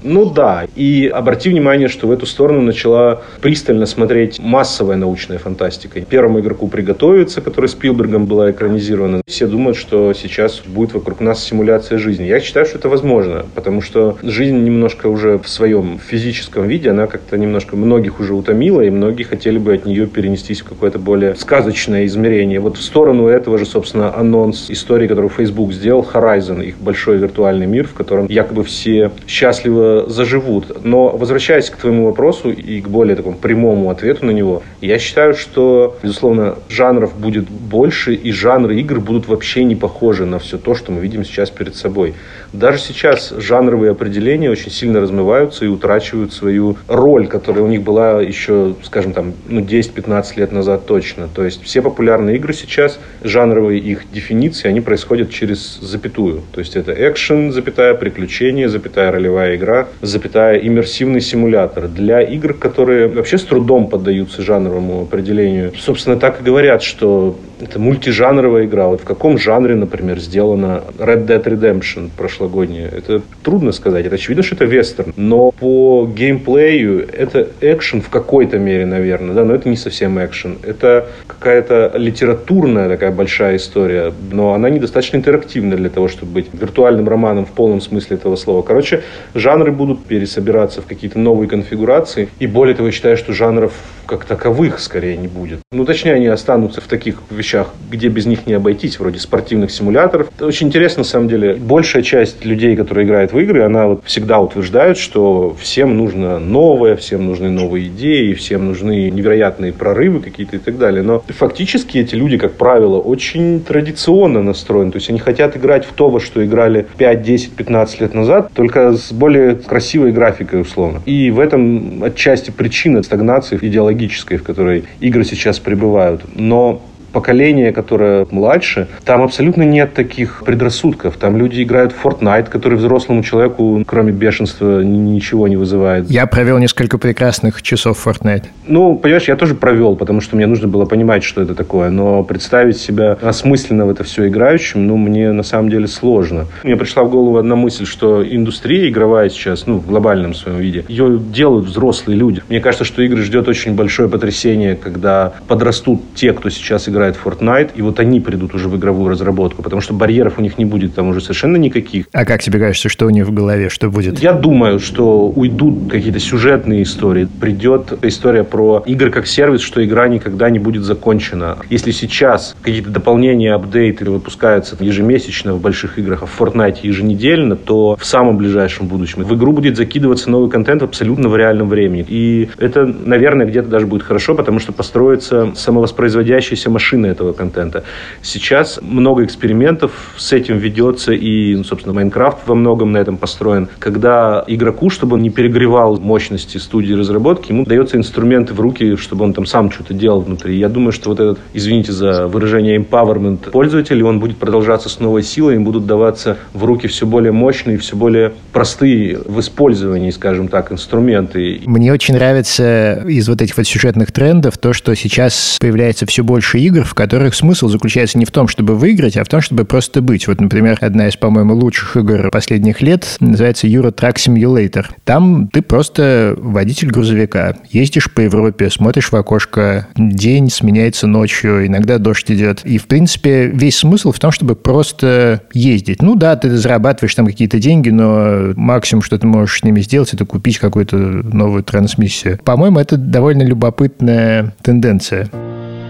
Ну 0.03 0.29
да. 0.29 0.67
И 0.75 1.07
обрати 1.07 1.49
внимание, 1.49 1.88
что 1.88 2.07
в 2.07 2.12
эту 2.12 2.25
сторону 2.25 2.62
начала 2.62 3.21
пристально 3.41 3.86
смотреть 3.86 4.39
массовая 4.39 4.97
научная 4.97 5.38
фантастика. 5.38 6.01
Первому 6.01 6.39
игроку 6.39 6.67
приготовиться, 6.67 7.41
который 7.41 7.67
Спилбергом 7.67 8.25
была 8.25 8.51
экранизирована. 8.51 9.21
Все 9.27 9.47
думают, 9.47 9.77
что 9.77 10.13
сейчас 10.13 10.62
будет 10.65 10.93
вокруг 10.93 11.19
нас 11.21 11.43
симуляция 11.43 11.97
жизни. 11.97 12.25
Я 12.25 12.39
считаю, 12.39 12.65
что 12.65 12.77
это 12.77 12.89
возможно, 12.89 13.45
потому 13.55 13.81
что 13.81 14.17
жизнь 14.21 14.57
немножко 14.57 15.07
уже 15.07 15.38
в 15.38 15.47
своем 15.47 15.99
физическом 15.99 16.67
виде, 16.67 16.91
она 16.91 17.07
как-то 17.07 17.38
немножко 17.38 17.75
многих 17.75 18.19
уже 18.19 18.33
утомила, 18.33 18.81
и 18.81 18.89
многие 18.89 19.23
хотели 19.23 19.57
бы 19.57 19.73
от 19.73 19.86
нее 19.86 20.07
перенестись 20.07 20.62
в 20.62 20.65
какое-то 20.65 20.99
более 20.99 21.36
сказочное 21.36 22.05
измерение. 22.05 22.60
Вот 22.60 22.77
в 22.77 22.83
сторону 22.83 23.27
этого 23.27 23.57
же, 23.57 23.65
собственно, 23.65 24.15
анонс 24.15 24.69
истории, 24.69 25.07
которую 25.07 25.29
Facebook 25.29 25.73
сделал, 25.73 26.07
Horizon, 26.13 26.63
их 26.63 26.77
большой 26.77 27.17
виртуальный 27.17 27.65
мир, 27.65 27.77
мир, 27.77 27.87
в 27.88 27.93
котором 27.93 28.28
якобы 28.28 28.63
все 28.63 29.12
счастливо 29.28 30.06
заживут. 30.08 30.84
Но 30.84 31.10
возвращаясь 31.10 31.69
к 31.69 31.78
твоему 31.78 32.06
вопросу 32.06 32.52
и 32.52 32.82
к 32.82 32.88
более 32.88 33.15
такому 33.15 33.38
прямому 33.38 33.89
ответу 33.89 34.26
на 34.26 34.32
него, 34.32 34.63
я 34.82 35.00
считаю, 35.00 35.34
что, 35.34 35.97
безусловно, 36.04 36.56
жанров 36.69 37.17
будет 37.17 37.50
больше, 37.50 38.13
и 38.13 38.32
жанры 38.32 38.80
игр 38.80 39.00
будут 39.00 39.28
вообще 39.28 39.63
не 39.63 39.76
похожи 39.76 40.26
на 40.26 40.39
все 40.39 40.58
то, 40.58 40.76
что 40.76 40.91
мы 40.91 41.02
видим 41.02 41.23
сейчас 41.23 41.50
перед 41.50 41.76
собой. 41.76 42.13
Даже 42.54 42.80
сейчас 42.80 43.34
жанровые 43.38 43.91
определения 43.91 44.50
очень 44.50 44.71
сильно 44.71 45.00
размываются 45.00 45.65
и 45.65 45.67
утрачивают 45.67 46.34
свою 46.34 46.78
роль, 46.88 47.28
которая 47.28 47.63
у 47.63 47.67
них 47.67 47.82
была 47.82 48.21
еще, 48.21 48.76
скажем, 48.84 49.13
там, 49.13 49.34
ну, 49.47 49.62
10-15 49.62 50.38
лет 50.38 50.52
назад 50.52 50.86
точно. 50.86 51.28
То 51.34 51.43
есть 51.43 51.63
все 51.63 51.82
популярные 51.82 52.38
игры 52.38 52.54
сейчас, 52.54 53.00
жанровые 53.23 53.80
их 53.80 54.12
дефиниции, 54.12 54.67
они 54.67 54.82
происходят 54.82 55.30
через 55.30 55.80
запятую. 55.80 56.41
То 56.52 56.60
есть 56.60 56.76
это 56.76 56.93
экшен, 56.93 57.52
запятая, 57.52 57.76
приключение, 57.77 58.69
запятая, 58.69 59.11
ролевая 59.11 59.55
игра, 59.55 59.87
запятая, 60.01 60.57
иммерсивный 60.57 61.21
симулятор. 61.21 61.87
Для 61.87 62.21
игр, 62.21 62.53
которые 62.53 63.07
вообще 63.07 63.37
с 63.37 63.43
трудом 63.43 63.87
поддаются 63.87 64.41
жанровому 64.41 65.01
определению, 65.01 65.71
собственно, 65.77 66.17
так 66.17 66.41
и 66.41 66.43
говорят, 66.43 66.83
что 66.83 67.37
это 67.59 67.79
мультижанровая 67.79 68.65
игра. 68.65 68.87
Вот 68.87 69.01
в 69.01 69.03
каком 69.03 69.37
жанре, 69.37 69.75
например, 69.75 70.19
сделана 70.19 70.83
Red 70.99 71.25
Dead 71.25 71.43
Redemption 71.43 72.09
прошлогодняя? 72.15 72.87
Это 72.89 73.21
трудно 73.43 73.71
сказать. 73.71 74.05
Это 74.05 74.15
очевидно, 74.15 74.43
что 74.43 74.55
это 74.55 74.65
вестерн. 74.65 75.13
Но 75.15 75.51
по 75.51 76.07
геймплею 76.15 77.07
это 77.11 77.47
экшен 77.61 78.01
в 78.01 78.09
какой-то 78.09 78.59
мере, 78.59 78.85
наверное. 78.85 79.33
Да, 79.33 79.43
но 79.43 79.55
это 79.55 79.69
не 79.69 79.75
совсем 79.75 80.23
экшен. 80.23 80.57
Это 80.63 81.07
какая-то 81.25 81.93
литературная 81.95 82.89
такая 82.89 83.11
большая 83.11 83.57
история. 83.57 84.13
Но 84.31 84.53
она 84.53 84.69
недостаточно 84.69 85.17
интерактивная 85.17 85.77
для 85.77 85.89
того, 85.89 86.07
чтобы 86.07 86.33
быть 86.33 86.47
виртуальным 86.53 87.07
романом 87.07 87.45
в 87.45 87.51
полном 87.51 87.66
смысле 87.82 88.17
этого 88.17 88.36
слова. 88.36 88.62
Короче, 88.62 89.03
жанры 89.34 89.71
будут 89.71 90.06
пересобираться 90.06 90.82
в 90.82 90.86
какие-то 90.86 91.19
новые 91.19 91.47
конфигурации. 91.49 92.30
И 92.39 92.47
более 92.47 92.75
того, 92.75 92.88
я 92.88 92.91
считаю, 92.91 93.17
что 93.17 93.34
жанров 93.34 93.73
как 94.08 94.25
таковых 94.25 94.80
скорее 94.80 95.17
не 95.17 95.27
будет. 95.27 95.60
Ну, 95.71 95.86
точнее, 95.86 96.13
они 96.13 96.27
останутся 96.27 96.82
в 96.82 96.86
таких 96.86 97.21
вещах, 97.30 97.73
где 97.91 98.08
без 98.08 98.25
них 98.25 98.47
не 98.47 98.53
обойтись, 98.53 98.99
вроде 98.99 99.19
спортивных 99.19 99.69
симуляторов. 99.69 100.30
Это 100.36 100.45
очень 100.45 100.67
интересно, 100.67 101.01
на 101.01 101.03
самом 101.03 101.27
деле. 101.27 101.56
Большая 101.56 102.01
часть 102.03 102.45
людей, 102.45 102.75
которые 102.75 103.06
играют 103.06 103.34
в 103.34 103.39
игры, 103.39 103.63
она 103.63 103.88
вот 103.88 104.03
всегда 104.06 104.39
утверждает, 104.39 104.97
что 104.97 105.56
всем 105.60 105.97
нужно 105.97 106.39
новое, 106.39 106.95
всем 106.95 107.25
нужны 107.25 107.49
новые 107.49 107.88
идеи, 107.88 108.34
всем 108.34 108.65
нужны 108.65 109.10
невероятные 109.10 109.73
прорывы 109.73 110.21
какие-то 110.21 110.56
и 110.56 110.60
так 110.60 110.77
далее. 110.77 111.03
Но 111.03 111.23
фактически 111.27 111.97
эти 111.97 112.15
люди, 112.15 112.38
как 112.38 112.53
правило, 112.53 112.97
очень 112.97 113.62
традиционно 113.62 114.41
настроены. 114.41 114.91
То 114.91 114.97
есть 114.97 115.10
они 115.10 115.19
хотят 115.19 115.58
играть 115.58 115.86
в 115.86 115.91
то, 115.91 116.10
во 116.10 116.19
что 116.19 116.43
играли 116.45 116.88
5, 116.97 117.21
10, 117.21 117.51
15 117.58 118.02
лет 118.02 118.13
назад, 118.13 118.52
только 118.54 118.93
с 118.93 119.12
более 119.12 119.56
красивой 119.56 120.12
графикой, 120.12 120.62
условно. 120.62 121.02
И 121.06 121.30
в 121.30 121.39
этом 121.39 122.04
отчасти 122.04 122.52
причина 122.52 123.04
стагнации 123.04 123.58
идеологии 123.62 124.08
технологической, 124.08 124.38
в 124.38 124.43
которой 124.43 124.86
игры 125.00 125.24
сейчас 125.24 125.60
пребывают. 125.60 126.22
Но 126.36 126.82
поколение, 127.17 127.71
которое 127.73 128.27
младше, 128.30 128.88
там 129.03 129.23
абсолютно 129.23 129.63
нет 129.63 129.95
таких 129.95 130.43
предрассудков. 130.45 131.17
Там 131.17 131.36
люди 131.36 131.63
играют 131.63 131.91
в 131.91 132.06
Fortnite, 132.06 132.47
который 132.47 132.77
взрослому 132.77 133.23
человеку, 133.23 133.84
кроме 133.88 134.12
бешенства, 134.12 134.84
ничего 134.84 135.47
не 135.47 135.56
вызывает. 135.58 136.12
Я 136.12 136.27
провел 136.27 136.60
несколько 136.60 136.99
прекрасных 136.99 137.63
часов 137.63 137.97
в 137.97 138.08
Fortnite. 138.08 138.43
Ну, 138.67 138.95
понимаешь, 138.97 139.27
я 139.27 139.36
тоже 139.36 139.56
провел, 139.56 139.95
потому 139.95 140.21
что 140.21 140.36
мне 140.36 140.45
нужно 140.45 140.67
было 140.67 140.86
понимать, 140.86 141.23
что 141.23 141.41
это 141.41 141.56
такое. 141.56 141.89
Но 141.89 142.23
представить 142.23 142.77
себя 142.77 143.17
осмысленно 143.19 143.88
в 143.88 143.89
это 143.89 144.03
все 144.03 144.27
играющим, 144.27 144.86
ну, 144.86 144.95
мне 144.97 145.32
на 145.32 145.43
самом 145.43 145.71
деле 145.71 145.88
сложно. 145.88 146.45
Мне 146.63 146.75
пришла 146.75 147.03
в 147.03 147.10
голову 147.10 147.38
одна 147.38 147.56
мысль, 147.56 147.88
что 147.88 148.23
индустрия 148.23 148.88
игровая 148.89 149.30
сейчас, 149.30 149.65
ну, 149.65 149.80
в 149.80 149.88
глобальном 149.88 150.36
своем 150.36 150.60
виде, 150.60 150.86
ее 150.88 151.19
делают 151.19 151.65
взрослые 151.65 152.15
люди. 152.15 152.43
Мне 152.47 152.60
кажется, 152.60 152.86
что 152.86 153.01
игры 153.01 153.23
ждет 153.23 153.47
очень 153.47 153.73
большое 153.73 154.08
потрясение, 154.08 154.75
когда 154.75 155.34
подрастут 155.47 156.01
те, 156.13 156.34
кто 156.34 156.49
сейчас 156.49 156.88
играет 156.89 157.07
играет 157.08 157.17
Fortnite, 157.24 157.72
и 157.76 157.82
вот 157.82 158.00
они 158.00 158.20
придут 158.20 158.54
уже 158.54 158.67
в 158.70 158.76
игровую 158.78 159.10
разработку, 159.10 159.62
потому 159.62 159.82
что 159.82 159.93
барьеров 159.93 160.38
у 160.38 160.41
них 160.41 160.58
не 160.58 160.65
будет 160.65 160.96
там 160.96 161.08
уже 161.10 161.22
совершенно 161.22 161.58
никаких. 161.58 162.06
А 162.12 162.26
как 162.26 162.41
тебе 162.41 162.60
кажется, 162.60 162.89
что 162.89 163.06
у 163.06 163.10
них 163.10 163.28
в 163.28 163.34
голове, 163.34 163.70
что 163.70 163.89
будет? 163.89 164.20
Я 164.20 164.34
думаю, 164.34 164.80
что 164.80 165.28
уйдут 165.28 165.91
какие-то 165.91 166.20
сюжетные 166.20 166.84
истории, 166.84 167.28
придет 167.39 167.93
история 168.04 168.43
про 168.43 168.84
игры 168.86 169.12
как 169.12 169.28
сервис, 169.28 169.62
что 169.62 169.84
игра 169.84 170.08
никогда 170.08 170.50
не 170.50 170.60
будет 170.60 170.84
закончена. 170.84 171.58
Если 171.70 171.91
сейчас 171.91 172.56
какие-то 172.62 172.89
дополнения, 172.89 173.54
апдейты 173.54 174.10
выпускаются 174.10 174.76
ежемесячно 174.80 175.54
в 175.54 175.62
больших 175.62 176.00
играх, 176.00 176.24
а 176.24 176.26
в 176.26 176.39
Fortnite 176.39 176.80
еженедельно, 176.84 177.56
то 177.56 177.96
в 178.00 178.06
самом 178.06 178.38
ближайшем 178.38 178.88
будущем 178.88 179.24
в 179.24 179.36
игру 179.36 179.52
будет 179.52 179.78
закидываться 179.78 180.30
новый 180.30 180.50
контент 180.50 180.84
абсолютно 180.84 181.30
в 181.30 181.36
реальном 181.36 181.70
времени. 181.70 182.06
И 182.08 182.50
это, 182.58 182.86
наверное, 182.86 183.46
где-то 183.46 183.70
даже 183.70 183.88
будет 183.88 184.04
хорошо, 184.04 184.36
потому 184.36 184.60
что 184.60 184.72
построится 184.72 185.54
самовоспроизводящаяся 185.56 186.70
машина 186.70 186.87
машины 186.88 187.08
этого 187.08 187.34
контента. 187.34 187.84
Сейчас 188.21 188.80
много 188.82 189.26
экспериментов 189.26 189.91
с 190.15 190.32
этим 190.32 190.58
ведется, 190.58 191.12
и, 191.12 191.56
ну, 191.56 191.63
собственно, 191.65 191.93
Майнкрафт 191.93 192.47
во 192.47 192.56
многом 192.56 192.93
на 192.93 192.97
этом 192.97 193.17
построен. 193.17 193.67
Когда 193.80 194.43
игроку, 194.47 194.89
чтобы 194.89 195.15
он 195.15 195.21
не 195.21 195.30
перегревал 195.30 195.97
мощности 196.00 196.58
студии 196.58 196.93
разработки, 196.93 197.52
ему 197.52 197.65
дается 197.65 197.97
инструменты 197.97 198.54
в 198.54 198.62
руки, 198.62 198.95
чтобы 198.95 199.26
он 199.26 199.34
там 199.34 199.45
сам 199.45 199.69
что-то 199.69 199.93
делал 199.93 200.21
внутри. 200.21 200.58
Я 200.58 200.69
думаю, 200.69 200.93
что 200.93 201.10
вот 201.10 201.19
этот, 201.19 201.39
извините 201.54 201.91
за 201.91 202.28
выражение, 202.28 202.78
empowerment 202.78 203.52
пользователей, 203.52 204.04
он 204.04 204.19
будет 204.19 204.38
продолжаться 204.38 204.88
с 204.88 205.00
новой 205.02 205.23
силой, 205.23 205.56
им 205.56 205.65
будут 205.65 205.86
даваться 205.86 206.38
в 206.54 206.63
руки 206.63 206.88
все 206.88 207.06
более 207.06 207.34
мощные, 207.34 207.78
все 207.78 207.97
более 207.97 208.32
простые 208.54 209.19
в 209.26 209.39
использовании, 209.41 210.12
скажем 210.12 210.47
так, 210.47 210.71
инструменты. 210.71 211.60
Мне 211.65 211.91
очень 211.91 212.13
нравится 212.13 213.04
из 213.08 213.28
вот 213.28 213.41
этих 213.41 213.58
вот 213.58 213.67
сюжетных 213.67 214.13
трендов 214.13 214.58
то, 214.58 214.71
что 214.71 214.95
сейчас 214.95 215.58
появляется 215.60 216.06
все 216.06 216.23
больше 216.23 216.60
игр, 216.60 216.76
в 216.83 216.93
которых 216.93 217.35
смысл 217.35 217.67
заключается 217.67 218.17
не 218.17 218.25
в 218.25 218.31
том, 218.31 218.47
чтобы 218.47 218.75
выиграть, 218.75 219.17
а 219.17 219.23
в 219.23 219.27
том, 219.27 219.41
чтобы 219.41 219.65
просто 219.65 220.01
быть. 220.01 220.27
Вот, 220.27 220.41
например, 220.41 220.77
одна 220.81 221.07
из, 221.07 221.15
по-моему, 221.15 221.55
лучших 221.55 221.97
игр 221.97 222.29
последних 222.31 222.81
лет 222.81 223.17
называется 223.19 223.67
Euro 223.67 223.93
Truck 223.93 224.15
Simulator. 224.15 224.85
Там 225.03 225.47
ты 225.47 225.61
просто 225.61 226.35
водитель 226.37 226.89
грузовика. 226.89 227.55
Ездишь 227.69 228.11
по 228.11 228.21
Европе, 228.21 228.69
смотришь 228.69 229.11
в 229.11 229.15
окошко, 229.15 229.87
день 229.95 230.49
сменяется 230.49 231.07
ночью, 231.07 231.65
иногда 231.65 231.97
дождь 231.97 232.29
идет. 232.31 232.61
И, 232.63 232.77
в 232.77 232.87
принципе, 232.87 233.47
весь 233.47 233.77
смысл 233.77 234.11
в 234.11 234.19
том, 234.19 234.31
чтобы 234.31 234.55
просто 234.55 235.41
ездить. 235.53 236.01
Ну 236.01 236.15
да, 236.15 236.35
ты 236.35 236.55
зарабатываешь 236.55 237.15
там 237.15 237.25
какие-то 237.25 237.59
деньги, 237.59 237.89
но 237.89 238.53
максимум, 238.55 239.01
что 239.01 239.17
ты 239.17 239.27
можешь 239.27 239.59
с 239.59 239.63
ними 239.63 239.81
сделать, 239.81 240.13
это 240.13 240.25
купить 240.25 240.59
какую-то 240.59 240.97
новую 240.97 241.63
трансмиссию. 241.63 242.39
По-моему, 242.43 242.79
это 242.79 242.97
довольно 242.97 243.43
любопытная 243.43 244.53
тенденция. 244.61 245.29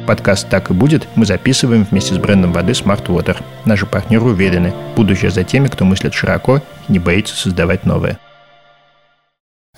Подкаст 0.07 0.47
«Так 0.47 0.71
и 0.71 0.73
будет» 0.73 1.05
мы 1.15 1.25
записываем 1.25 1.83
вместе 1.83 2.15
с 2.15 2.17
брендом 2.17 2.53
воды 2.53 2.71
Smart 2.71 3.05
Water. 3.07 3.35
Наши 3.65 3.85
партнеры 3.85 4.23
уверены, 4.23 4.73
будущее 4.95 5.31
за 5.31 5.43
теми, 5.43 5.67
кто 5.67 5.83
мыслит 5.83 6.13
широко 6.13 6.61
и 6.87 6.93
не 6.93 6.97
боится 6.97 7.35
создавать 7.35 7.85
новое. 7.85 8.17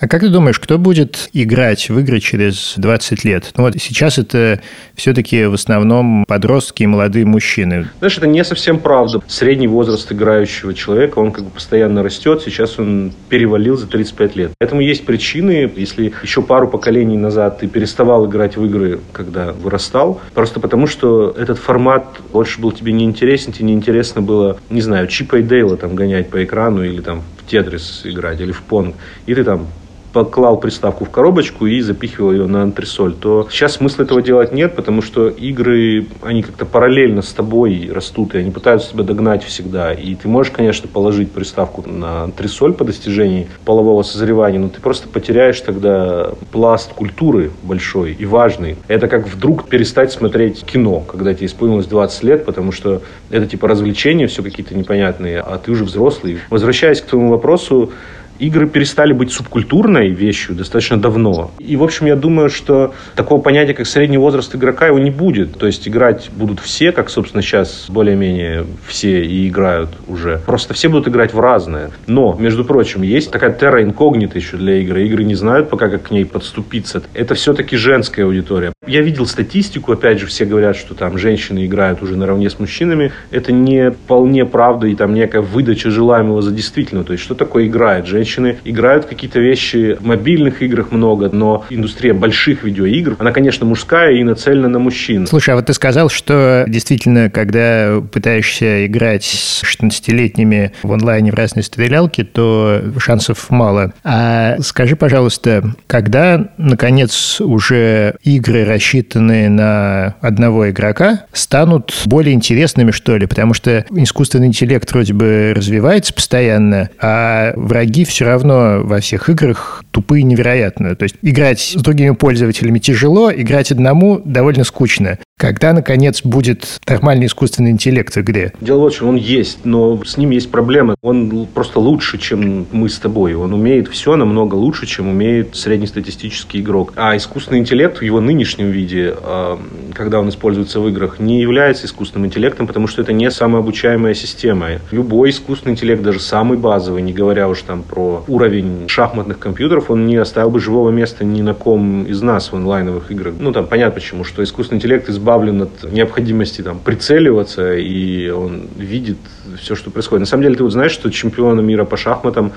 А 0.00 0.08
как 0.08 0.22
ты 0.22 0.30
думаешь, 0.30 0.58
кто 0.58 0.78
будет 0.78 1.28
играть 1.34 1.90
в 1.90 1.98
игры 1.98 2.20
через 2.20 2.72
20 2.78 3.22
лет? 3.24 3.52
Ну 3.58 3.64
вот 3.64 3.74
сейчас 3.76 4.16
это 4.16 4.62
все-таки 4.94 5.44
в 5.44 5.52
основном 5.52 6.24
подростки 6.26 6.84
и 6.84 6.86
молодые 6.86 7.26
мужчины. 7.26 7.90
Знаешь, 7.98 8.16
это 8.16 8.26
не 8.26 8.42
совсем 8.42 8.78
правда. 8.78 9.20
Средний 9.28 9.68
возраст 9.68 10.10
играющего 10.10 10.72
человека, 10.72 11.18
он 11.18 11.32
как 11.32 11.44
бы 11.44 11.50
постоянно 11.50 12.02
растет. 12.02 12.40
Сейчас 12.42 12.78
он 12.78 13.12
перевалил 13.28 13.76
за 13.76 13.88
35 13.88 14.36
лет. 14.36 14.52
Этому 14.58 14.80
есть 14.80 15.04
причины. 15.04 15.70
Если 15.76 16.14
еще 16.22 16.40
пару 16.40 16.66
поколений 16.66 17.18
назад 17.18 17.58
ты 17.58 17.68
переставал 17.68 18.26
играть 18.26 18.56
в 18.56 18.64
игры, 18.64 19.00
когда 19.12 19.52
вырастал, 19.52 20.22
просто 20.32 20.60
потому 20.60 20.86
что 20.86 21.34
этот 21.38 21.58
формат 21.58 22.06
больше 22.32 22.58
был 22.58 22.72
тебе 22.72 22.92
не 22.92 23.04
интересен, 23.04 23.52
тебе 23.52 23.66
неинтересно 23.66 24.22
было, 24.22 24.58
не 24.70 24.80
знаю, 24.80 25.08
Чипа 25.08 25.40
и 25.40 25.42
Дейла 25.42 25.76
там 25.76 25.94
гонять 25.94 26.30
по 26.30 26.42
экрану 26.42 26.82
или 26.82 27.02
там 27.02 27.22
в 27.36 27.50
Тетрис 27.50 28.00
играть 28.04 28.40
или 28.40 28.52
в 28.52 28.62
Понг. 28.62 28.96
И 29.26 29.34
ты 29.34 29.44
там 29.44 29.66
поклал 30.12 30.58
приставку 30.58 31.04
в 31.04 31.10
коробочку 31.10 31.66
и 31.66 31.80
запихивал 31.80 32.32
ее 32.32 32.46
на 32.46 32.62
антресоль, 32.62 33.14
то 33.14 33.46
сейчас 33.50 33.74
смысла 33.74 34.02
этого 34.02 34.22
делать 34.22 34.52
нет, 34.52 34.74
потому 34.74 35.02
что 35.02 35.28
игры, 35.28 36.06
они 36.22 36.42
как-то 36.42 36.64
параллельно 36.66 37.22
с 37.22 37.32
тобой 37.32 37.90
растут, 37.92 38.34
и 38.34 38.38
они 38.38 38.50
пытаются 38.50 38.90
тебя 38.90 39.04
догнать 39.04 39.44
всегда. 39.44 39.92
И 39.92 40.14
ты 40.14 40.28
можешь, 40.28 40.52
конечно, 40.52 40.88
положить 40.88 41.30
приставку 41.30 41.88
на 41.88 42.24
антресоль 42.24 42.72
по 42.72 42.84
достижении 42.84 43.48
полового 43.64 44.02
созревания, 44.02 44.58
но 44.58 44.68
ты 44.68 44.80
просто 44.80 45.08
потеряешь 45.08 45.60
тогда 45.60 46.32
пласт 46.52 46.92
культуры 46.92 47.50
большой 47.62 48.12
и 48.12 48.24
важный. 48.24 48.76
Это 48.88 49.08
как 49.08 49.28
вдруг 49.28 49.68
перестать 49.68 50.12
смотреть 50.12 50.64
кино, 50.64 51.00
когда 51.00 51.34
тебе 51.34 51.46
исполнилось 51.46 51.86
20 51.86 52.22
лет, 52.24 52.44
потому 52.44 52.72
что 52.72 53.02
это 53.30 53.46
типа 53.46 53.68
развлечения, 53.68 54.26
все 54.26 54.42
какие-то 54.42 54.74
непонятные, 54.74 55.40
а 55.40 55.58
ты 55.58 55.72
уже 55.72 55.84
взрослый. 55.84 56.38
Возвращаясь 56.50 57.00
к 57.00 57.06
твоему 57.06 57.30
вопросу, 57.30 57.92
игры 58.40 58.68
перестали 58.68 59.12
быть 59.12 59.32
субкультурной 59.32 60.08
вещью 60.08 60.54
достаточно 60.54 61.00
давно. 61.00 61.50
И, 61.58 61.76
в 61.76 61.82
общем, 61.82 62.06
я 62.06 62.16
думаю, 62.16 62.48
что 62.48 62.94
такого 63.14 63.40
понятия, 63.40 63.74
как 63.74 63.86
средний 63.86 64.18
возраст 64.18 64.54
игрока, 64.54 64.86
его 64.86 64.98
не 64.98 65.10
будет. 65.10 65.56
То 65.58 65.66
есть 65.66 65.86
играть 65.86 66.30
будут 66.34 66.60
все, 66.60 66.92
как, 66.92 67.10
собственно, 67.10 67.42
сейчас 67.42 67.86
более-менее 67.88 68.66
все 68.86 69.22
и 69.22 69.48
играют 69.48 69.90
уже. 70.08 70.40
Просто 70.46 70.74
все 70.74 70.88
будут 70.88 71.08
играть 71.08 71.34
в 71.34 71.40
разное. 71.40 71.90
Но, 72.06 72.36
между 72.38 72.64
прочим, 72.64 73.02
есть 73.02 73.30
такая 73.30 73.52
терра 73.52 73.82
инкогнита 73.82 74.38
еще 74.38 74.56
для 74.56 74.76
игры. 74.78 75.06
Игры 75.06 75.24
не 75.24 75.34
знают 75.34 75.68
пока, 75.68 75.88
как 75.88 76.04
к 76.04 76.10
ней 76.10 76.24
подступиться. 76.24 77.02
Это 77.14 77.34
все-таки 77.34 77.76
женская 77.76 78.24
аудитория. 78.24 78.72
Я 78.86 79.02
видел 79.02 79.26
статистику, 79.26 79.92
опять 79.92 80.18
же, 80.18 80.26
все 80.26 80.44
говорят, 80.44 80.76
что 80.76 80.94
там 80.94 81.18
женщины 81.18 81.66
играют 81.66 82.02
уже 82.02 82.16
наравне 82.16 82.48
с 82.48 82.58
мужчинами. 82.58 83.12
Это 83.30 83.52
не 83.52 83.90
вполне 83.90 84.46
правда 84.46 84.86
и 84.86 84.94
там 84.94 85.14
некая 85.14 85.42
выдача 85.42 85.90
желаемого 85.90 86.42
за 86.42 86.50
действительно. 86.50 87.04
То 87.04 87.12
есть, 87.12 87.22
что 87.22 87.34
такое 87.34 87.66
играет? 87.66 88.06
Женщины 88.30 88.58
играют 88.64 89.06
какие-то 89.06 89.40
вещи 89.40 89.96
в 89.98 90.06
мобильных 90.06 90.62
играх 90.62 90.92
много, 90.92 91.30
но 91.32 91.64
индустрия 91.68 92.14
больших 92.14 92.62
видеоигр, 92.62 93.16
она, 93.18 93.32
конечно, 93.32 93.66
мужская 93.66 94.12
и 94.12 94.22
нацелена 94.22 94.68
на 94.68 94.78
мужчин. 94.78 95.26
Слушай, 95.26 95.50
а 95.50 95.56
вот 95.56 95.66
ты 95.66 95.74
сказал, 95.74 96.08
что 96.08 96.64
действительно, 96.68 97.28
когда 97.28 98.00
пытаешься 98.00 98.86
играть 98.86 99.24
с 99.24 99.64
16-летними 99.64 100.70
в 100.84 100.92
онлайне 100.92 101.32
в 101.32 101.34
разные 101.34 101.64
стрелялки, 101.64 102.22
то 102.22 102.80
шансов 102.98 103.50
мало. 103.50 103.94
А 104.04 104.58
скажи, 104.60 104.94
пожалуйста, 104.94 105.64
когда, 105.88 106.50
наконец, 106.56 107.40
уже 107.40 108.14
игры, 108.22 108.64
рассчитанные 108.64 109.48
на 109.48 110.14
одного 110.20 110.70
игрока, 110.70 111.24
станут 111.32 111.92
более 112.06 112.34
интересными, 112.34 112.92
что 112.92 113.16
ли? 113.16 113.26
Потому 113.26 113.54
что 113.54 113.84
искусственный 113.90 114.46
интеллект 114.46 114.88
вроде 114.92 115.14
бы 115.14 115.52
развивается 115.56 116.14
постоянно, 116.14 116.90
а 117.00 117.54
враги 117.56 118.04
все 118.04 118.19
равно 118.24 118.80
во 118.82 119.00
всех 119.00 119.28
играх 119.28 119.84
тупые 119.90 120.22
невероятно. 120.22 120.94
То 120.96 121.04
есть 121.04 121.16
играть 121.22 121.60
с 121.60 121.74
другими 121.74 122.14
пользователями 122.14 122.78
тяжело, 122.78 123.32
играть 123.32 123.72
одному 123.72 124.20
довольно 124.24 124.64
скучно. 124.64 125.18
Когда, 125.38 125.72
наконец, 125.72 126.22
будет 126.22 126.80
нормальный 126.86 127.24
искусственный 127.24 127.70
интеллект 127.70 128.14
в 128.14 128.20
игре? 128.20 128.52
Дело 128.60 128.90
в 128.90 128.94
чем, 128.94 129.08
он 129.08 129.16
есть, 129.16 129.60
но 129.64 130.04
с 130.04 130.18
ним 130.18 130.30
есть 130.30 130.50
проблемы. 130.50 130.96
Он 131.00 131.46
просто 131.54 131.80
лучше, 131.80 132.18
чем 132.18 132.66
мы 132.72 132.90
с 132.90 132.98
тобой. 132.98 133.32
Он 133.32 133.54
умеет 133.54 133.88
все 133.88 134.16
намного 134.16 134.54
лучше, 134.56 134.86
чем 134.86 135.08
умеет 135.08 135.56
среднестатистический 135.56 136.60
игрок. 136.60 136.92
А 136.96 137.16
искусственный 137.16 137.60
интеллект 137.60 137.98
в 137.98 138.02
его 138.02 138.20
нынешнем 138.20 138.70
виде, 138.70 139.14
а, 139.16 139.58
когда 139.94 140.20
он 140.20 140.28
используется 140.28 140.78
в 140.78 140.86
играх, 140.88 141.18
не 141.18 141.40
является 141.40 141.86
искусственным 141.86 142.26
интеллектом, 142.26 142.66
потому 142.66 142.86
что 142.86 143.00
это 143.00 143.14
не 143.14 143.30
самообучаемая 143.30 144.12
система. 144.12 144.72
Любой 144.90 145.30
искусственный 145.30 145.72
интеллект, 145.72 146.02
даже 146.02 146.20
самый 146.20 146.58
базовый, 146.58 147.00
не 147.00 147.14
говоря 147.14 147.48
уж 147.48 147.62
там 147.62 147.82
про 147.82 147.99
уровень 148.28 148.88
шахматных 148.88 149.38
компьютеров, 149.38 149.90
он 149.90 150.06
не 150.06 150.16
оставил 150.16 150.50
бы 150.50 150.60
живого 150.60 150.90
места 150.90 151.24
ни 151.24 151.42
на 151.42 151.54
ком 151.54 152.04
из 152.04 152.22
нас 152.22 152.52
в 152.52 152.56
онлайновых 152.56 153.10
играх. 153.10 153.34
Ну, 153.38 153.52
там 153.52 153.66
понятно 153.66 153.94
почему, 153.94 154.24
что 154.24 154.42
искусственный 154.42 154.78
интеллект 154.78 155.08
избавлен 155.08 155.62
от 155.62 155.92
необходимости 155.92 156.62
там, 156.62 156.78
прицеливаться, 156.78 157.74
и 157.74 158.28
он 158.30 158.68
видит 158.76 159.18
все, 159.60 159.74
что 159.74 159.90
происходит. 159.90 160.20
На 160.20 160.26
самом 160.26 160.42
деле, 160.44 160.56
ты 160.56 160.62
вот 160.62 160.72
знаешь, 160.72 160.92
что 160.92 161.10
чемпиона 161.10 161.60
мира 161.60 161.84
по 161.84 161.96
шахматам 161.96 162.52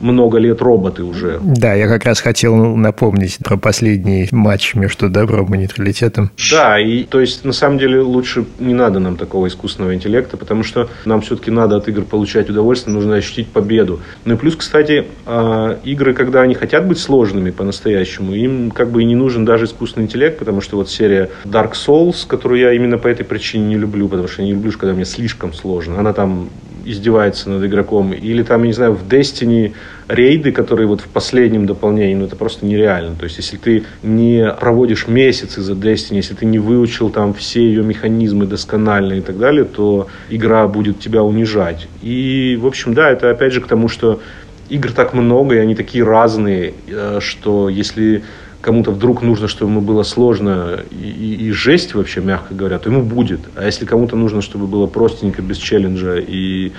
много 0.00 0.38
лет 0.38 0.62
роботы 0.62 1.04
уже. 1.04 1.38
Да, 1.42 1.74
я 1.74 1.86
как 1.88 2.04
раз 2.04 2.20
хотел 2.20 2.56
напомнить 2.56 3.38
про 3.44 3.56
последний 3.56 4.28
матч 4.32 4.74
между 4.74 5.08
добром 5.08 5.54
и 5.54 5.58
нейтралитетом. 5.58 6.30
Да, 6.50 6.78
и 6.80 7.04
то 7.04 7.20
есть 7.20 7.44
на 7.44 7.52
самом 7.52 7.78
деле 7.78 8.00
лучше 8.00 8.44
не 8.58 8.74
надо 8.74 8.98
нам 8.98 9.16
такого 9.16 9.46
искусственного 9.48 9.94
интеллекта, 9.94 10.36
потому 10.36 10.62
что 10.62 10.88
нам 11.04 11.20
все-таки 11.20 11.50
надо 11.50 11.76
от 11.76 11.88
игр 11.88 12.02
получать 12.02 12.50
удовольствие, 12.50 12.94
нужно 12.94 13.16
ощутить 13.16 13.48
победу. 13.48 14.00
Ну 14.24 14.34
и 14.34 14.36
плюс, 14.36 14.56
кстати, 14.56 15.06
а, 15.26 15.78
игры, 15.84 16.14
когда 16.14 16.42
они 16.42 16.54
хотят 16.54 16.86
быть 16.86 16.98
сложными 16.98 17.50
по-настоящему, 17.50 18.34
им 18.34 18.70
как 18.70 18.90
бы 18.90 19.02
и 19.02 19.04
не 19.04 19.14
нужен 19.14 19.44
даже 19.44 19.66
искусственный 19.66 20.06
интеллект, 20.06 20.38
потому 20.38 20.60
что 20.60 20.76
вот 20.76 20.90
серия 20.90 21.30
Dark 21.44 21.72
Souls, 21.72 22.26
которую 22.26 22.60
я 22.60 22.72
именно 22.72 22.98
по 22.98 23.08
этой 23.08 23.24
причине 23.24 23.66
не 23.66 23.76
люблю, 23.76 24.08
потому 24.08 24.28
что 24.28 24.42
я 24.42 24.48
не 24.48 24.54
люблю, 24.54 24.72
когда 24.72 24.94
мне 24.94 25.04
слишком 25.04 25.52
сложно, 25.52 25.98
она 25.98 26.12
там 26.12 26.48
издевается 26.90 27.50
над 27.50 27.64
игроком. 27.64 28.12
Или 28.12 28.42
там, 28.42 28.62
я 28.62 28.66
не 28.68 28.72
знаю, 28.72 28.92
в 28.94 29.06
Destiny 29.06 29.72
рейды, 30.08 30.52
которые 30.52 30.86
вот 30.86 31.00
в 31.00 31.08
последнем 31.08 31.66
дополнении, 31.66 32.14
ну 32.14 32.24
это 32.24 32.36
просто 32.36 32.66
нереально. 32.66 33.14
То 33.16 33.24
есть, 33.24 33.38
если 33.38 33.56
ты 33.56 33.84
не 34.02 34.52
проводишь 34.60 35.06
месяцы 35.08 35.60
за 35.60 35.74
Destiny, 35.74 36.16
если 36.16 36.34
ты 36.34 36.46
не 36.46 36.58
выучил 36.58 37.10
там 37.10 37.32
все 37.34 37.60
ее 37.60 37.82
механизмы 37.82 38.46
досконально 38.46 39.14
и 39.14 39.20
так 39.20 39.38
далее, 39.38 39.64
то 39.64 40.08
игра 40.28 40.66
будет 40.66 41.00
тебя 41.00 41.22
унижать. 41.22 41.88
И, 42.02 42.58
в 42.60 42.66
общем, 42.66 42.94
да, 42.94 43.10
это 43.10 43.30
опять 43.30 43.52
же 43.52 43.60
к 43.60 43.66
тому, 43.66 43.88
что 43.88 44.20
игр 44.68 44.92
так 44.92 45.14
много, 45.14 45.56
и 45.56 45.58
они 45.58 45.74
такие 45.74 46.04
разные, 46.04 46.74
э, 46.88 47.18
что 47.20 47.68
если 47.68 48.22
кому-то 48.60 48.90
вдруг 48.90 49.22
нужно, 49.22 49.48
чтобы 49.48 49.70
ему 49.70 49.80
было 49.80 50.02
сложно 50.02 50.80
и, 50.90 50.94
и, 50.94 51.46
и 51.46 51.50
жесть 51.52 51.94
вообще, 51.94 52.20
мягко 52.20 52.54
говоря, 52.54 52.78
то 52.78 52.90
ему 52.90 53.02
будет. 53.02 53.40
А 53.56 53.64
если 53.64 53.84
кому-то 53.84 54.16
нужно, 54.16 54.42
чтобы 54.42 54.66
было 54.66 54.86
простенько, 54.86 55.42
без 55.42 55.56
челленджа 55.56 56.16
и 56.18 56.72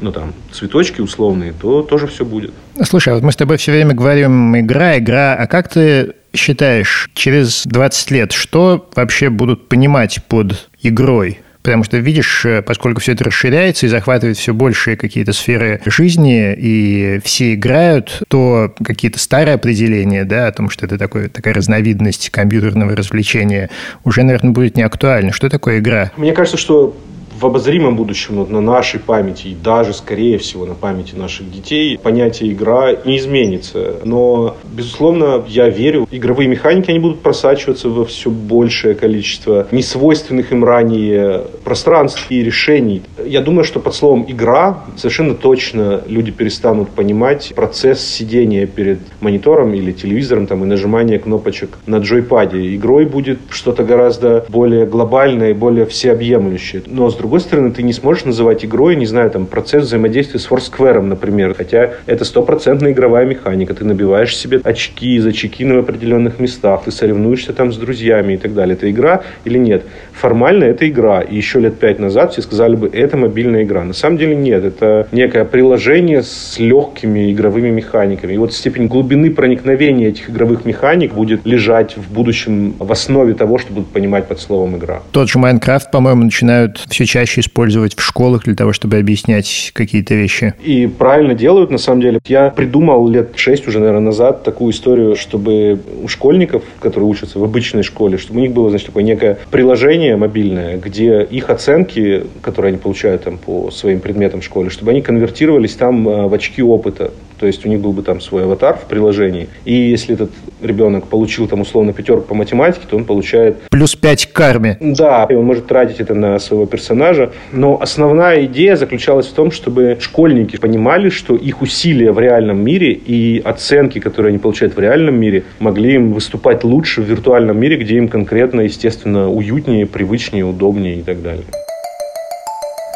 ну 0.00 0.12
там, 0.12 0.32
цветочки 0.52 1.00
условные, 1.00 1.52
то 1.52 1.82
тоже 1.82 2.06
все 2.06 2.24
будет. 2.24 2.52
Слушай, 2.82 3.10
а 3.10 3.14
вот 3.16 3.22
мы 3.22 3.32
с 3.32 3.36
тобой 3.36 3.58
все 3.58 3.72
время 3.72 3.94
говорим 3.94 4.58
игра, 4.58 4.98
игра, 4.98 5.34
а 5.34 5.46
как 5.46 5.68
ты 5.68 6.14
считаешь, 6.34 7.10
через 7.14 7.66
20 7.66 8.10
лет 8.10 8.32
что 8.32 8.88
вообще 8.94 9.28
будут 9.28 9.68
понимать 9.68 10.24
под 10.28 10.68
игрой? 10.82 11.40
Потому 11.62 11.84
что, 11.84 11.98
видишь, 11.98 12.44
э, 12.46 12.62
поскольку 12.62 13.00
все 13.00 13.12
это 13.12 13.24
расширяется 13.24 13.86
и 13.86 13.88
захватывает 13.88 14.38
все 14.38 14.54
большие 14.54 14.96
какие-то 14.96 15.32
сферы 15.32 15.80
жизни, 15.84 16.54
и 16.56 17.20
все 17.22 17.54
играют, 17.54 18.22
то 18.28 18.74
какие-то 18.82 19.18
старые 19.18 19.54
определения, 19.54 20.24
да, 20.24 20.46
о 20.46 20.52
том, 20.52 20.70
что 20.70 20.86
это 20.86 20.96
такое, 20.96 21.28
такая 21.28 21.52
разновидность 21.52 22.30
компьютерного 22.30 22.96
развлечения, 22.96 23.68
уже, 24.04 24.22
наверное, 24.22 24.52
будет 24.52 24.76
не 24.76 24.82
актуально. 24.82 25.32
Что 25.32 25.48
такое 25.48 25.78
игра? 25.78 26.12
Мне 26.16 26.32
кажется, 26.32 26.56
что 26.56 26.96
в 27.40 27.46
обозримом 27.46 27.96
будущем 27.96 28.46
на 28.50 28.60
нашей 28.60 29.00
памяти 29.00 29.48
и 29.48 29.54
даже, 29.54 29.94
скорее 29.94 30.36
всего, 30.38 30.66
на 30.66 30.74
памяти 30.74 31.14
наших 31.14 31.50
детей 31.50 31.98
понятие 31.98 32.52
игра 32.52 32.94
не 33.04 33.16
изменится. 33.16 33.96
Но, 34.04 34.56
безусловно, 34.64 35.42
я 35.48 35.68
верю, 35.68 36.06
игровые 36.10 36.48
механики, 36.48 36.90
они 36.90 36.98
будут 36.98 37.20
просачиваться 37.20 37.88
во 37.88 38.04
все 38.04 38.30
большее 38.30 38.94
количество 38.94 39.66
несвойственных 39.70 40.52
им 40.52 40.64
ранее 40.64 41.44
пространств 41.64 42.26
и 42.28 42.42
решений. 42.42 43.02
Я 43.24 43.40
думаю, 43.40 43.64
что 43.64 43.80
под 43.80 43.94
словом 43.94 44.26
«игра» 44.28 44.84
совершенно 44.96 45.34
точно 45.34 46.02
люди 46.06 46.30
перестанут 46.30 46.90
понимать 46.90 47.52
процесс 47.54 48.04
сидения 48.04 48.66
перед 48.66 48.98
монитором 49.20 49.72
или 49.72 49.92
телевизором 49.92 50.46
там, 50.46 50.62
и 50.64 50.66
нажимания 50.66 51.18
кнопочек 51.18 51.78
на 51.86 51.98
джойпаде. 51.98 52.74
Игрой 52.76 53.06
будет 53.06 53.38
что-то 53.48 53.84
гораздо 53.84 54.44
более 54.48 54.84
глобальное 54.84 55.50
и 55.50 55.54
более 55.54 55.86
всеобъемлющее. 55.86 56.82
Но, 56.86 57.08
с 57.08 57.16
другой 57.16 57.29
другой 57.30 57.46
стороны, 57.46 57.70
ты 57.70 57.84
не 57.84 57.92
сможешь 57.92 58.24
называть 58.24 58.64
игрой, 58.64 58.96
не 58.96 59.06
знаю, 59.06 59.30
там, 59.30 59.46
процесс 59.46 59.84
взаимодействия 59.84 60.40
с 60.40 60.48
Foursquare, 60.48 61.00
например, 61.00 61.54
хотя 61.54 61.92
это 62.06 62.24
стопроцентная 62.24 62.90
игровая 62.90 63.24
механика. 63.24 63.72
Ты 63.72 63.84
набиваешь 63.84 64.36
себе 64.36 64.60
очки 64.64 65.16
за 65.20 65.32
чекины 65.32 65.76
в 65.76 65.78
определенных 65.78 66.40
местах, 66.40 66.82
ты 66.86 66.90
соревнуешься 66.90 67.52
там 67.52 67.72
с 67.72 67.76
друзьями 67.76 68.32
и 68.32 68.36
так 68.36 68.52
далее. 68.52 68.74
Это 68.74 68.90
игра 68.90 69.22
или 69.44 69.58
нет? 69.58 69.84
Формально 70.20 70.64
это 70.64 70.86
игра. 70.86 71.22
И 71.22 71.34
еще 71.34 71.60
лет 71.60 71.78
пять 71.78 71.98
назад 71.98 72.32
все 72.32 72.42
сказали 72.42 72.76
бы, 72.76 72.88
это 72.92 73.16
мобильная 73.16 73.62
игра. 73.62 73.84
На 73.84 73.94
самом 73.94 74.18
деле 74.18 74.36
нет. 74.36 74.62
Это 74.62 75.08
некое 75.12 75.46
приложение 75.46 76.22
с 76.22 76.58
легкими 76.58 77.32
игровыми 77.32 77.70
механиками. 77.70 78.34
И 78.34 78.36
вот 78.36 78.52
степень 78.52 78.86
глубины 78.86 79.30
проникновения 79.30 80.08
этих 80.08 80.28
игровых 80.28 80.66
механик 80.66 81.14
будет 81.14 81.46
лежать 81.46 81.96
в 81.96 82.12
будущем 82.12 82.74
в 82.78 82.92
основе 82.92 83.32
того, 83.32 83.56
что 83.56 83.72
будут 83.72 83.88
понимать 83.88 84.26
под 84.26 84.40
словом 84.40 84.76
игра. 84.76 85.00
Тот 85.10 85.30
же 85.30 85.38
Майнкрафт, 85.38 85.90
по-моему, 85.90 86.24
начинают 86.24 86.84
все 86.90 87.06
чаще 87.06 87.40
использовать 87.40 87.96
в 87.96 88.02
школах 88.02 88.44
для 88.44 88.54
того, 88.54 88.74
чтобы 88.74 88.98
объяснять 88.98 89.70
какие-то 89.74 90.14
вещи. 90.14 90.52
И 90.62 90.86
правильно 90.86 91.34
делают, 91.34 91.70
на 91.70 91.78
самом 91.78 92.02
деле. 92.02 92.20
Я 92.26 92.50
придумал 92.50 93.08
лет 93.08 93.30
шесть 93.36 93.66
уже, 93.66 93.78
наверное, 93.78 94.00
назад 94.00 94.42
такую 94.44 94.72
историю, 94.72 95.16
чтобы 95.16 95.80
у 96.02 96.08
школьников, 96.08 96.62
которые 96.78 97.08
учатся 97.08 97.38
в 97.38 97.44
обычной 97.44 97.84
школе, 97.84 98.18
чтобы 98.18 98.40
у 98.40 98.42
них 98.42 98.52
было, 98.52 98.68
значит, 98.68 98.88
такое 98.88 99.02
некое 99.02 99.38
приложение 99.50 100.09
мобильное, 100.16 100.76
где 100.76 101.22
их 101.22 101.50
оценки, 101.50 102.26
которые 102.42 102.70
они 102.70 102.78
получают 102.78 103.24
там 103.24 103.38
по 103.38 103.70
своим 103.70 104.00
предметам 104.00 104.40
в 104.40 104.44
школе, 104.44 104.70
чтобы 104.70 104.90
они 104.90 105.02
конвертировались 105.02 105.74
там 105.74 106.08
э, 106.08 106.26
в 106.26 106.34
очки 106.34 106.62
опыта. 106.62 107.12
То 107.40 107.46
есть 107.46 107.64
у 107.64 107.70
них 107.70 107.80
был 107.80 107.92
бы 107.92 108.02
там 108.02 108.20
свой 108.20 108.44
аватар 108.44 108.76
в 108.76 108.84
приложении. 108.84 109.48
И 109.64 109.72
если 109.72 110.14
этот 110.14 110.30
ребенок 110.60 111.06
получил 111.06 111.48
там 111.48 111.62
условно 111.62 111.94
пятерку 111.94 112.28
по 112.28 112.34
математике, 112.34 112.82
то 112.88 112.96
он 112.96 113.06
получает... 113.06 113.56
Плюс 113.70 113.96
пять 113.96 114.26
к 114.26 114.32
карме. 114.34 114.76
Да, 114.80 115.26
и 115.30 115.34
он 115.34 115.46
может 115.46 115.66
тратить 115.66 116.00
это 116.00 116.14
на 116.14 116.38
своего 116.38 116.66
персонажа. 116.66 117.32
Но 117.50 117.80
основная 117.80 118.44
идея 118.44 118.76
заключалась 118.76 119.26
в 119.26 119.32
том, 119.32 119.52
чтобы 119.52 119.96
школьники 120.00 120.58
понимали, 120.58 121.08
что 121.08 121.34
их 121.34 121.62
усилия 121.62 122.12
в 122.12 122.18
реальном 122.18 122.62
мире 122.62 122.92
и 122.92 123.40
оценки, 123.42 124.00
которые 124.00 124.30
они 124.30 124.38
получают 124.38 124.76
в 124.76 124.78
реальном 124.78 125.18
мире, 125.18 125.44
могли 125.60 125.94
им 125.94 126.12
выступать 126.12 126.62
лучше 126.62 127.00
в 127.00 127.06
виртуальном 127.06 127.58
мире, 127.58 127.78
где 127.78 127.96
им 127.96 128.08
конкретно, 128.08 128.60
естественно, 128.60 129.30
уютнее, 129.30 129.86
привычнее, 129.86 130.44
удобнее 130.44 130.96
и 130.96 131.02
так 131.02 131.22
далее. 131.22 131.44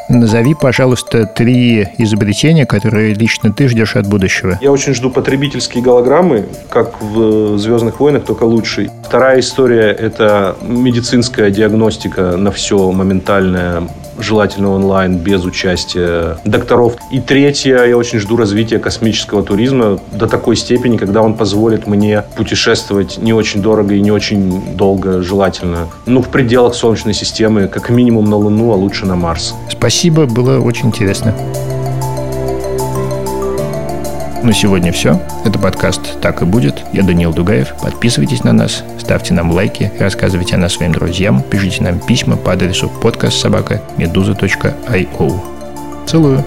Назови, 0.09 0.55
пожалуйста, 0.55 1.27
три 1.27 1.89
изобретения, 1.99 2.67
которые 2.67 3.15
лично 3.15 3.53
ты 3.53 3.69
ждешь 3.69 3.97
от 3.97 4.07
будущего. 4.07 4.59
Я 4.61 4.71
очень 4.71 4.95
жду 4.95 5.11
потребительские 5.11 5.83
голограммы, 5.83 6.47
как 6.69 7.01
в 7.01 7.59
«Звездных 7.59 8.01
войнах», 8.01 8.25
только 8.25 8.45
лучше. 8.45 8.91
Вторая 9.07 9.41
история– 9.41 9.91
это 9.99 10.57
медицинская 10.63 11.51
диагностика 11.51 12.37
на 12.37 12.53
все 12.53 12.91
моментальная 12.91 13.89
желательно 14.19 14.73
онлайн, 14.73 15.19
без 15.19 15.45
участия 15.45 16.39
докторов. 16.45 16.97
И 17.11 17.21
третье, 17.21 17.85
я 17.85 17.97
очень 17.97 18.19
жду 18.19 18.37
развития 18.37 18.79
космического 18.79 19.43
туризма 19.43 19.99
до 20.13 20.27
такой 20.27 20.57
степени, 20.57 20.97
когда 20.97 21.23
он 21.23 21.35
позволит 21.35 21.87
мне 21.87 22.25
путешествовать 22.37 23.19
не 23.19 23.33
очень 23.33 23.63
дорого 23.63 23.95
и 23.95 24.01
не 24.01 24.11
очень 24.11 24.77
долго, 24.77 25.23
желательно. 25.23 25.89
Ну, 26.07 26.23
в 26.23 26.29
пределах 26.29 26.75
Солнечной 26.75 27.15
системы, 27.15 27.69
как 27.69 27.91
минимум 27.91 28.29
на 28.31 28.37
Луну, 28.37 28.73
а 28.73 28.77
лучше 28.77 29.07
на 29.07 29.17
Марс. 29.17 29.55
Спасибо, 29.71 30.27
было 30.27 30.61
очень 30.61 30.89
интересно. 30.89 31.35
На 34.45 34.53
сегодня 34.53 34.93
все. 34.93 35.23
Это 35.47 35.59
подкаст 35.59 36.21
«Так 36.21 36.43
и 36.43 36.45
будет». 36.45 36.83
Я 36.93 37.03
Даниил 37.03 37.33
Дугаев. 37.33 37.75
Подписывайтесь 37.81 38.45
на 38.45 38.53
нас, 38.53 38.85
ставьте 38.99 39.33
нам 39.33 39.51
лайки, 39.51 39.91
рассказывайте 39.99 40.57
о 40.57 40.59
нас 40.59 40.75
своим 40.75 40.93
друзьям, 40.93 41.43
пишите 41.43 41.83
нам 41.83 41.99
письма 41.99 42.37
по 42.37 42.53
адресу 42.53 42.91
подкаст 42.91 43.41
собака 43.41 43.81
медуза.io. 43.97 45.41
Целую. 46.07 46.45